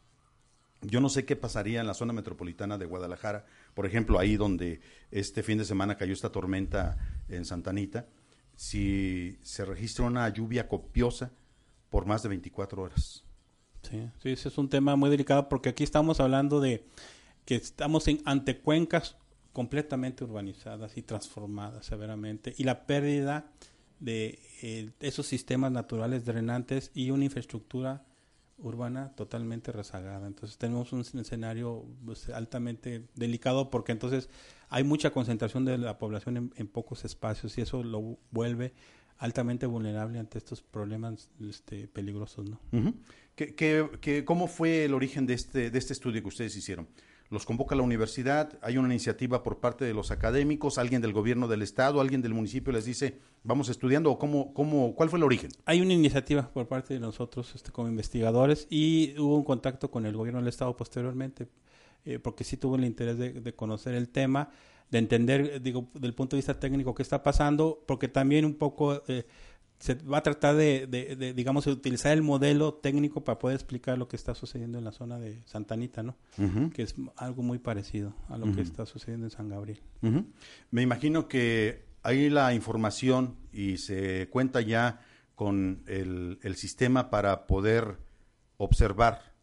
[0.81, 3.45] Yo no sé qué pasaría en la zona metropolitana de Guadalajara,
[3.77, 6.97] por ejemplo, ahí donde este fin de semana cayó esta tormenta
[7.29, 8.07] en Santa Anita,
[8.55, 11.31] si se registra una lluvia copiosa
[11.91, 13.23] por más de 24 horas.
[13.83, 16.87] Sí, sí, ese es un tema muy delicado porque aquí estamos hablando de
[17.45, 19.15] que estamos en, ante cuencas
[19.53, 23.51] completamente urbanizadas y transformadas severamente y la pérdida
[23.99, 28.06] de eh, esos sistemas naturales drenantes y una infraestructura
[28.57, 30.27] urbana totalmente rezagada.
[30.27, 34.29] Entonces tenemos un escenario pues, altamente delicado porque entonces
[34.69, 38.73] hay mucha concentración de la población en, pocos espacios y eso lo vuelve
[39.17, 42.49] altamente vulnerable ante estos problemas este, peligrosos.
[42.49, 42.59] ¿no?
[43.35, 46.87] ¿Qué, cómo fue el origen de este, de este estudio que ustedes hicieron?
[47.29, 51.47] Los convoca la universidad, hay una iniciativa por parte de los académicos, alguien del gobierno
[51.47, 55.49] del estado, alguien del municipio les dice, vamos estudiando, cómo, cómo, ¿cuál fue el origen?
[55.65, 60.05] Hay una iniciativa por parte de nosotros este, como investigadores y hubo un contacto con
[60.05, 61.47] el gobierno del estado posteriormente,
[62.05, 64.49] eh, porque sí tuvo el interés de, conocer el tema,
[64.89, 69.03] de entender, digo, del punto de vista técnico qué está pasando, porque también un poco...
[69.07, 69.25] Eh,
[69.79, 74.07] se va a tratar de, de, digamos, utilizar el modelo técnico para poder explicar lo
[74.07, 76.15] que está sucediendo en la zona de Santanita, ¿no?
[76.73, 79.81] Que es algo muy parecido a lo que está sucediendo en San Gabriel.
[80.71, 85.01] Me imagino que hay la información y se cuenta ya
[85.35, 87.97] con el, el sistema para poder
[88.57, 89.36] observar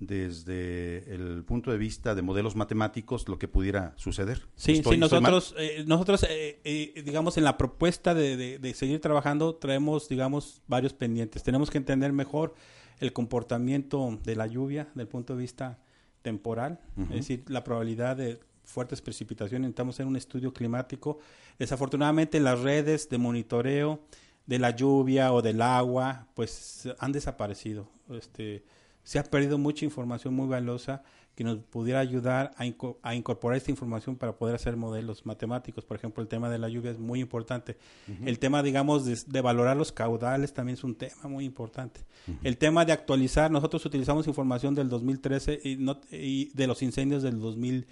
[0.00, 4.42] desde el punto de vista de modelos matemáticos lo que pudiera suceder.
[4.56, 9.54] Sí, sí nosotros, eh, nosotros eh, eh, digamos, en la propuesta de, de, seguir trabajando
[9.56, 11.42] traemos, digamos, varios pendientes.
[11.42, 12.54] Tenemos que entender mejor
[12.98, 15.78] el comportamiento de la lluvia desde el punto de vista
[16.22, 19.62] temporal, es decir, la probabilidad de fuertes precipitaciones.
[19.62, 21.18] Necesitamos hacer un estudio climático.
[21.58, 24.00] Desafortunadamente las redes de monitoreo
[24.46, 27.88] de la lluvia o del agua, pues han desaparecido.
[28.10, 28.64] Este,
[29.02, 31.02] se ha perdido mucha información muy valiosa
[31.34, 35.84] que nos pudiera ayudar a, incorporar esta información para poder hacer modelos matemáticos.
[35.84, 37.78] Por ejemplo, el tema de la lluvia es muy importante.
[38.26, 42.02] El tema, digamos, de, valorar los caudales también es un tema muy importante.
[42.42, 47.22] El tema de actualizar, nosotros utilizamos información del 2013 y, no, y de los incendios
[47.22, 47.86] del 2000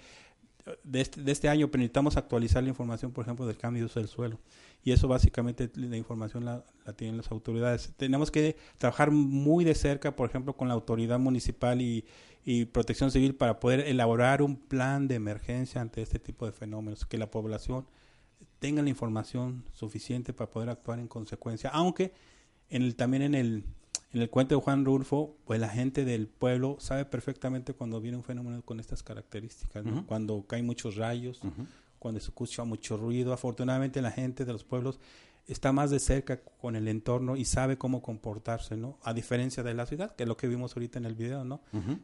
[0.83, 3.85] de este, de este año, pero necesitamos actualizar la información, por ejemplo, del cambio de
[3.87, 4.39] uso del suelo.
[4.83, 6.63] Y eso básicamente la información la,
[6.95, 7.93] tienen las autoridades.
[7.97, 12.05] Tenemos que trabajar muy de cerca, por ejemplo, con la autoridad municipal y,
[12.45, 17.05] y protección civil para poder elaborar un plan de emergencia ante este tipo de fenómenos,
[17.05, 17.85] que la población
[18.59, 22.13] tenga la información suficiente para poder actuar en consecuencia, aunque
[22.69, 23.63] en el, también en el
[24.11, 28.17] en el cuento de Juan Rulfo, pues la gente del pueblo sabe perfectamente cuando viene
[28.17, 31.39] un fenómeno con estas características, cuando caen muchos rayos,
[31.99, 33.33] cuando se escucha mucho ruido.
[33.33, 34.99] Afortunadamente la gente de los pueblos
[35.47, 38.99] está más de cerca con el entorno y sabe cómo comportarse, ¿no?
[39.03, 41.61] A diferencia de la ciudad, que es lo que vimos ahorita en el video, ¿no?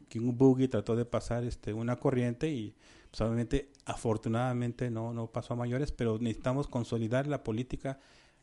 [0.08, 2.74] Que un buggy trató de pasar este una corriente y
[3.10, 7.98] pues, obviamente afortunadamente no no pasó a mayores, pero necesitamos consolidar la política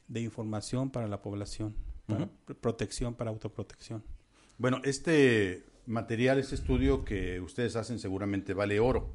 [0.07, 1.75] de información para la población
[2.07, 2.29] para
[2.59, 4.03] protección, para autoprotección.
[4.57, 9.09] Bueno, este material, este estudio que ustedes hacen seguramente vale oro.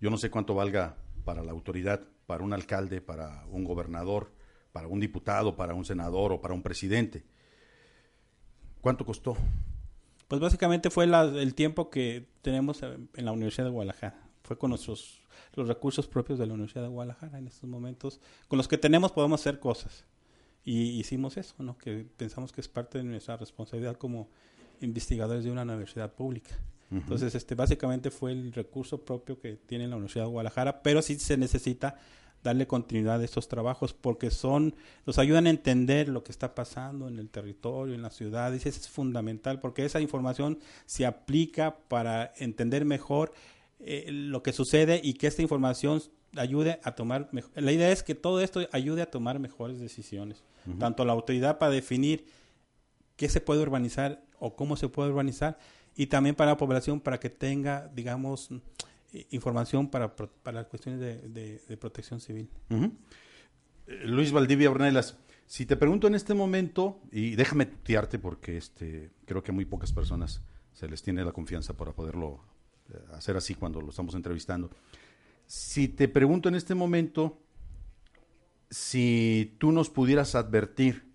[0.00, 0.96] Yo no sé cuánto valga
[1.28, 4.32] para la autoridad, para un alcalde, para un gobernador,
[4.72, 7.22] para un diputado, para un senador o para un presidente.
[8.80, 9.36] ¿Cuánto costó?
[10.26, 14.26] Pues básicamente fue el tiempo que tenemos en la Universidad de Guadalajara.
[14.42, 15.20] Fue con nuestros
[15.52, 18.22] los recursos propios de la Universidad de Guadalajara en estos momentos.
[18.48, 20.06] Con los que tenemos podemos hacer cosas.
[20.64, 21.76] Y hicimos eso, ¿no?
[21.76, 24.30] Que pensamos que es parte de nuestra responsabilidad como
[24.80, 26.58] investigadores de una universidad pública.
[26.90, 31.18] Entonces, este, básicamente fue el recurso propio que tiene la Universidad de Guadalajara, pero sí
[31.18, 31.96] se necesita
[32.42, 34.74] darle continuidad a estos trabajos porque son,
[35.06, 38.56] nos ayudan a entender lo que está pasando en el territorio, en la ciudad, y
[38.56, 43.32] eso es fundamental porque esa información se aplica para entender mejor
[43.80, 46.00] eh, lo que sucede y que esta información
[46.36, 50.44] ayude a tomar la idea es que todo esto ayude a tomar mejores decisiones
[50.78, 52.26] tanto la autoridad para definir
[53.16, 55.58] qué se puede urbanizar o cómo se puede urbanizar
[55.98, 58.50] y también para la población para que tenga digamos
[59.30, 62.48] información para, para cuestiones de, protección civil.
[62.70, 65.16] Eh, Luis Valdivia Ornelas
[65.48, 69.64] si te pregunto en este momento y déjame tutearte porque este creo que a muy
[69.64, 70.42] pocas personas
[70.72, 72.44] se les tiene la confianza para poderlo
[72.92, 74.70] eh, hacer así cuando lo estamos entrevistando.
[75.46, 77.40] Si te pregunto en este momento,
[78.70, 81.07] si tú nos pudieras advertir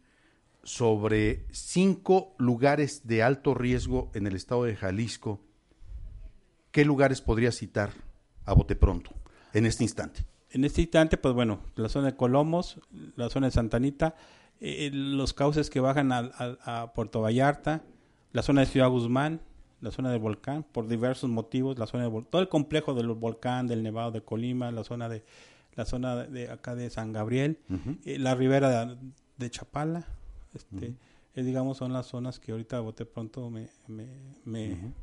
[0.63, 5.41] sobre cinco lugares de alto riesgo en el estado de Jalisco,
[6.71, 7.91] ¿qué lugares podrías citar
[8.45, 9.11] a bote pronto
[9.53, 10.25] en este instante?
[10.49, 12.79] En este instante, pues bueno, la zona de Colomos,
[13.15, 14.15] la zona de Santanita,
[14.59, 16.31] eh, los cauces que bajan a,
[16.63, 17.83] a, Puerto Vallarta,
[18.31, 19.41] la zona de Ciudad Guzmán,
[19.81, 23.83] la zona del volcán, por diversos motivos, la zona todo el complejo del volcán, del
[23.83, 25.25] Nevado de Colima, la zona de
[25.75, 27.59] la zona de acá de San Gabriel,
[28.05, 28.95] eh, la ribera
[29.37, 30.07] de, Chapala,
[30.53, 30.95] este,
[31.35, 34.07] digamos, son las zonas que ahorita bote pronto me, me,
[34.45, 34.93] me,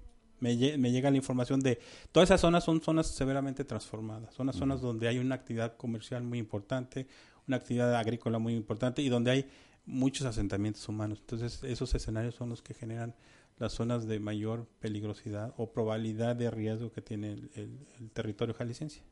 [0.41, 1.79] me, llega la información de
[2.13, 6.23] todas esas zonas son zonas severamente transformadas, son las zonas donde hay una actividad comercial
[6.23, 7.07] muy importante,
[7.47, 9.47] una actividad agrícola muy importante y donde hay
[9.87, 11.19] muchos asentamientos humanos.
[11.21, 13.15] Entonces, esos escenarios son los que generan
[13.59, 17.79] las zonas de mayor peligrosidad o probabilidad de riesgo que tiene el,
[18.15, 19.03] territorio jalisciense.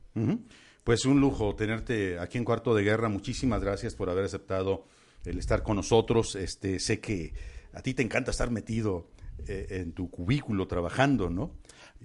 [0.83, 3.09] Pues un lujo tenerte aquí en Cuarto de Guerra.
[3.09, 4.85] Muchísimas gracias por haber aceptado
[5.25, 6.35] el estar con nosotros.
[6.35, 7.33] Este, sé que
[7.73, 9.07] a ti te encanta estar metido
[9.47, 11.51] eh, en tu cubículo trabajando, ¿no?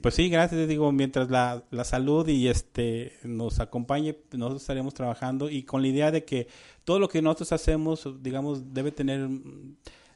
[0.00, 5.48] Pues sí, gracias, digo, mientras la, la salud y este nos acompañe, nosotros estaremos trabajando
[5.48, 6.48] y con la idea de que
[6.82, 9.28] todo lo que nosotros hacemos, digamos, debe tener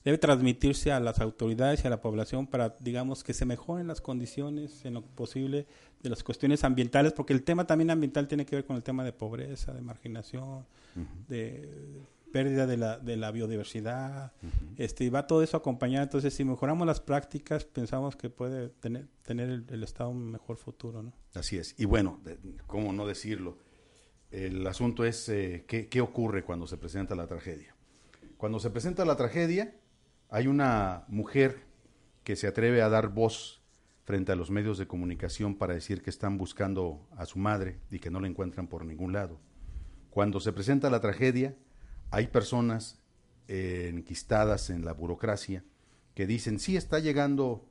[0.05, 4.01] debe transmitirse a las autoridades y a la población para, digamos, que se mejoren las
[4.01, 5.67] condiciones en lo posible
[6.03, 9.05] de las cuestiones ambientales, porque el tema también ambiental tiene que ver con el tema
[9.05, 10.65] de pobreza, de marginación,
[11.29, 11.69] de
[12.33, 14.33] pérdida de la, de la biodiversidad,
[14.77, 16.05] este, y va todo eso acompañado.
[16.05, 21.03] Entonces, si mejoramos las prácticas, pensamos que puede tener, tener el, Estado un mejor futuro.
[21.03, 21.13] ¿no?
[21.35, 21.75] Así es.
[21.79, 22.21] Y bueno,
[22.67, 23.59] ¿cómo no decirlo?
[24.31, 27.75] El asunto es eh, ¿qué, qué ocurre cuando se presenta la tragedia.
[28.37, 29.75] Cuando se presenta la tragedia,
[30.29, 31.65] hay una mujer
[32.23, 33.63] que se atreve a dar voz
[34.05, 37.99] frente a los medios de comunicación para decir que están buscando a su madre y
[37.99, 39.41] que no la encuentran por ningún lado.
[40.11, 41.55] Cuando se presenta la tragedia,
[42.11, 42.99] hay personas
[43.49, 45.65] eh, enquistadas en la burocracia
[46.15, 47.65] que dicen, sí está llegando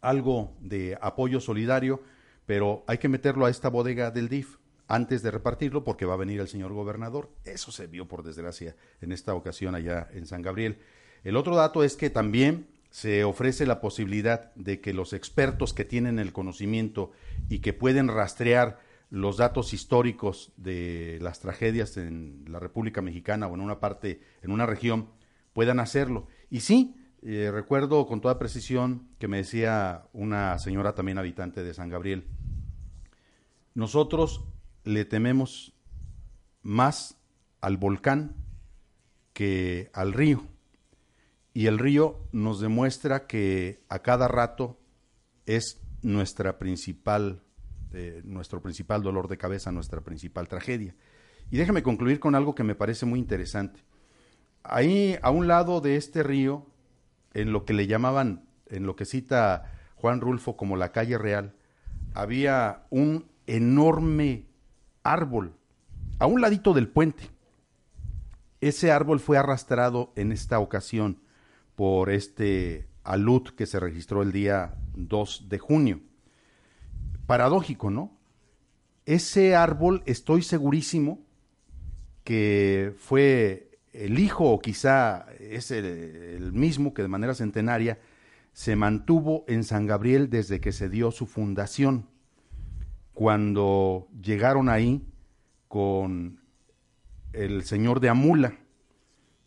[0.00, 2.02] algo de apoyo solidario,
[2.44, 4.56] pero hay que meterlo a esta bodega del DIF
[4.88, 7.30] antes de repartirlo porque va a venir el señor gobernador.
[7.44, 10.78] Eso se vio por desgracia en esta ocasión allá en San Gabriel.
[11.24, 15.86] El otro dato es que también se ofrece la posibilidad de que los expertos que
[15.86, 17.12] tienen el conocimiento
[17.48, 18.80] y que pueden rastrear
[19.12, 24.50] los datos históricos de las tragedias en la República Mexicana o en una parte, en
[24.50, 25.10] una región,
[25.52, 26.28] puedan hacerlo.
[26.48, 31.74] Y sí, eh, recuerdo con toda precisión que me decía una señora también habitante de
[31.74, 32.26] San Gabriel,
[33.74, 34.46] nosotros
[34.84, 35.74] le tememos
[36.62, 37.18] más
[37.60, 38.34] al volcán
[39.34, 40.42] que al río.
[41.52, 44.80] Y el río nos demuestra que a cada rato
[45.44, 47.42] es nuestra principal
[48.24, 50.94] nuestro principal dolor de cabeza, nuestra principal tragedia.
[51.50, 53.80] Y déjame concluir con algo que me parece muy interesante.
[54.62, 56.66] Ahí, a un lado de este río,
[57.34, 61.54] en lo que le llamaban, en lo que cita Juan Rulfo como la calle real,
[62.14, 64.46] había un enorme
[65.02, 65.56] árbol,
[66.18, 67.30] a un ladito del puente.
[68.60, 71.20] Ese árbol fue arrastrado en esta ocasión
[71.74, 76.00] por este alud que se registró el día 2 de junio
[77.26, 78.18] paradójico, ¿no?
[79.04, 81.20] Ese árbol estoy segurísimo
[82.24, 87.98] que fue el hijo o quizá es el, mismo que de manera centenaria
[88.52, 92.08] se mantuvo en San Gabriel desde que se dio su fundación.
[93.12, 95.06] Cuando llegaron ahí
[95.68, 96.40] con
[97.32, 98.58] el señor de Amula,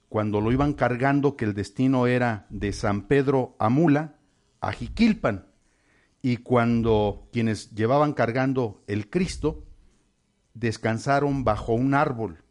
[0.09, 4.15] cuando lo iban cargando que el destino era de San Pedro Amula
[4.59, 5.45] a Jiquilpan,
[6.25, 9.63] y cuando quienes llevaban cargando el Cristo
[10.55, 12.43] descansaron bajo un árbol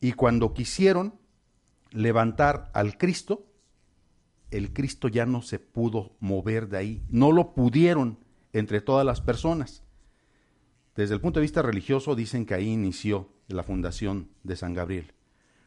[0.00, 1.20] y cuando quisieron
[1.90, 3.52] levantar al Cristo,
[4.50, 8.18] el Cristo ya no se pudo mover de ahí, no lo pudieron
[8.54, 9.82] entre todas las personas.
[10.94, 15.12] Desde el punto de vista religioso dicen que ahí inició la fundación de San Gabriel,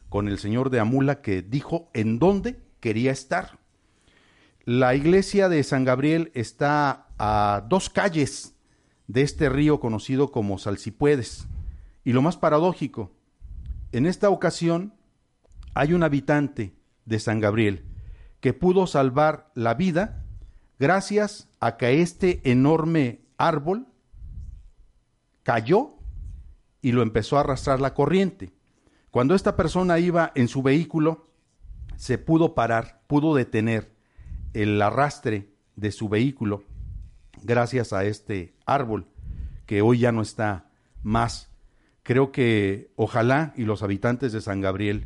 [0.10, 3.59] con el señor de Amula que dijo en dónde quería estar.
[4.66, 8.56] La iglesia de San Gabriel está a dos calles
[9.08, 11.48] de este río conocido como Salsipuedes.
[12.04, 13.12] Y lo más paradójico,
[13.92, 14.94] en esta ocasión
[15.74, 17.86] hay un habitante de San Gabriel
[18.42, 20.26] que pudo salvar la vida
[20.78, 23.88] gracias a que este enorme árbol
[25.44, 25.96] cayó
[26.82, 28.54] y lo empezó a arrastrar la corriente.
[29.10, 31.28] Cuando esta persona iba en su vehículo,
[31.96, 33.99] se pudo parar, pudo detener
[34.54, 36.64] el arrastre de su vehículo
[37.44, 39.08] gracias a este árbol
[39.66, 40.70] que hoy ya no está
[41.04, 41.50] más.
[42.04, 45.06] Creo que ojalá y los habitantes de San Gabriel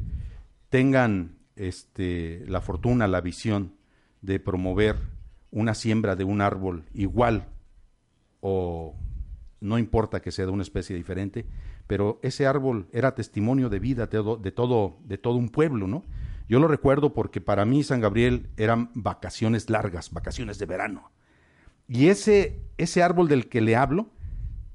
[0.69, 3.75] tengan este, la fortuna, la visión
[4.21, 4.95] de promover
[5.51, 7.47] una siembra de un árbol igual
[8.41, 8.95] o
[9.61, 11.45] no importa que sea de una especie diferente,
[11.87, 15.87] pero ese árbol era testimonio de vida de todo, de todo, de todo un pueblo,
[15.87, 16.03] ¿no?
[16.49, 21.11] Yo lo recuerdo porque para mí San Gabriel eran vacaciones largas, vacaciones de verano
[21.87, 24.07] Y ese, ese árbol del que le hablo,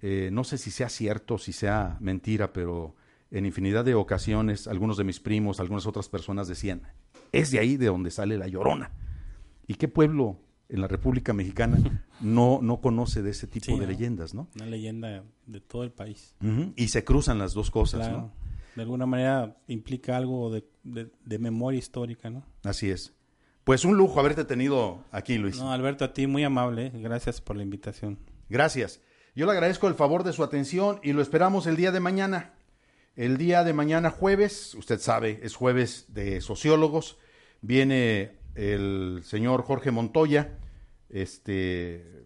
[0.00, 2.94] eh, no sé si sea cierto, si sea mentira, pero
[3.30, 6.82] en infinidad de ocasiones algunos de mis primos, algunas otras personas decían,
[7.32, 8.90] es de ahí de donde sale la llorona.
[9.66, 10.38] ¿Y qué pueblo
[10.70, 11.76] en la República Mexicana
[12.20, 13.86] no, no conoce de ese tipo Sí, de ¿no?
[13.86, 14.48] leyendas, ¿no?
[14.56, 16.34] Una leyenda de todo el país.
[16.76, 18.18] Y se cruzan las dos cosas, Claro.
[18.18, 18.48] ¿no?
[18.76, 22.44] De alguna manera implica algo de, de- de memoria histórica, ¿no?
[22.64, 23.14] Así es.
[23.64, 25.58] Pues un lujo haberte tenido aquí, Luis.
[25.58, 26.86] No, Alberto, a ti muy amable.
[26.86, 26.92] ¿eh?
[26.94, 28.18] Gracias por la invitación.
[28.48, 29.00] Gracias.
[29.34, 32.54] Yo le agradezco el favor de su atención y lo esperamos el día de mañana.
[33.14, 37.18] El día de mañana jueves, usted sabe, es jueves de sociólogos.
[37.60, 40.56] Viene el señor Jorge Montoya,
[41.10, 42.24] este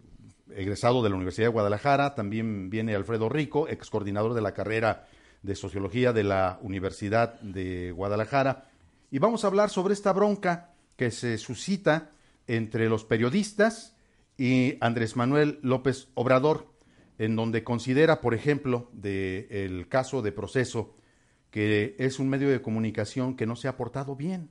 [0.55, 5.07] egresado de la Universidad de Guadalajara, también viene Alfredo Rico, ex coordinador de la carrera
[5.43, 8.69] de sociología de la Universidad de Guadalajara,
[9.11, 12.11] y vamos a hablar sobre esta bronca que se suscita
[12.47, 13.95] entre los periodistas
[14.37, 16.73] y Andrés Manuel López Obrador,
[17.19, 20.95] en donde considera, por ejemplo, del el caso de proceso,
[21.51, 24.49] que es un medio de comunicación que no se ha portado bien.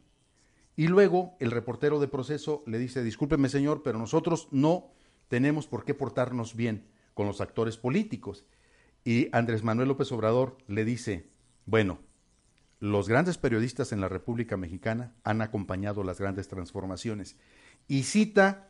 [0.76, 4.92] Y luego el reportero de proceso le dice, discúlpeme señor, pero nosotros no
[5.28, 8.46] tenemos por qué portarnos bien con los actores políticos.
[9.04, 11.28] Y Andrés Manuel López Obrador le dice,
[11.66, 12.00] bueno,
[12.78, 17.36] los grandes periodistas en la República Mexicana han acompañado las grandes transformaciones.
[17.88, 18.68] Y cita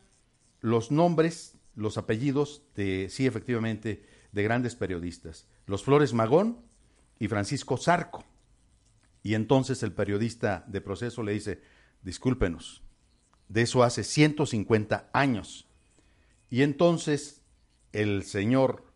[0.61, 5.47] los nombres, los apellidos de, sí, efectivamente, de grandes periodistas.
[5.65, 6.59] Los Flores Magón
[7.19, 8.23] y Francisco Zarco.
[9.23, 11.61] Y entonces el periodista de proceso le dice,
[12.01, 12.83] discúlpenos,
[13.47, 15.67] de eso hace 150 años.
[16.49, 17.41] Y entonces
[17.93, 18.92] el señor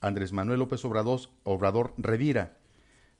[0.00, 2.56] Andrés Manuel López Obrador, Obrador revira,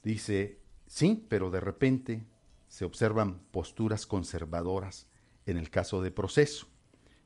[0.02, 2.24] dice, sí, pero de repente
[2.68, 5.06] se observan posturas conservadoras
[5.44, 6.68] en el caso de proceso.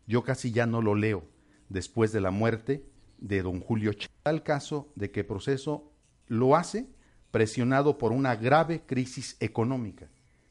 [0.07, 1.25] Yo casi ya no lo leo
[1.69, 2.85] después de la muerte
[3.19, 5.93] de don Julio Ch Tal caso de que proceso
[6.27, 6.89] lo hace
[7.31, 10.09] presionado por una grave crisis económica,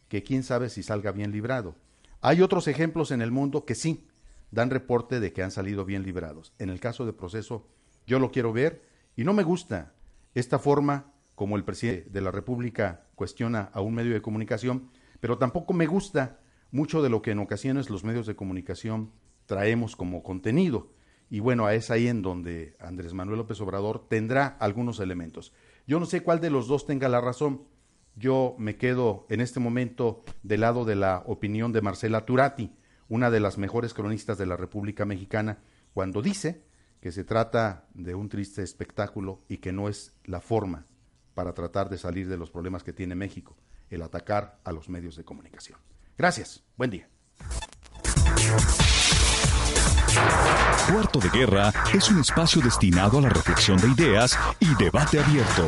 [0.07, 1.75] que quién sabe si salga bien librado.
[2.21, 4.07] Hay otros ejemplos en el mundo que sí
[4.51, 6.53] dan reporte de que han salido bien librados.
[6.59, 7.67] En el caso de proceso,
[8.05, 9.93] yo lo quiero ver y no me gusta
[10.33, 14.89] esta forma como el presidente de la República cuestiona a un medio de comunicación,
[15.19, 16.39] pero tampoco me gusta
[16.71, 19.11] mucho de lo que en ocasiones los medios de comunicación
[19.45, 20.91] traemos como contenido.
[21.29, 25.53] Y bueno, es ahí en donde Andrés Manuel López Obrador tendrá algunos elementos.
[25.87, 27.63] Yo no sé cuál de los dos tenga la razón.
[28.15, 32.71] Yo me quedo en este momento del lado de la opinión de Marcela Turati,
[33.07, 35.59] una de las mejores cronistas de la República Mexicana,
[35.93, 36.63] cuando dice
[37.03, 40.85] que se trata de un triste espectáculo y que no es la forma
[41.33, 43.57] para tratar de salir de los problemas que tiene México,
[43.89, 45.77] el atacar a los medios de comunicación.
[46.17, 47.09] Gracias, buen día.
[50.89, 55.67] Cuarto de Guerra es un espacio destinado a la reflexión de ideas y debate abierto.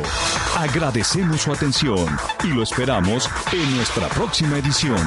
[0.56, 5.06] Agradecemos su atención y lo esperamos en nuestra próxima edición.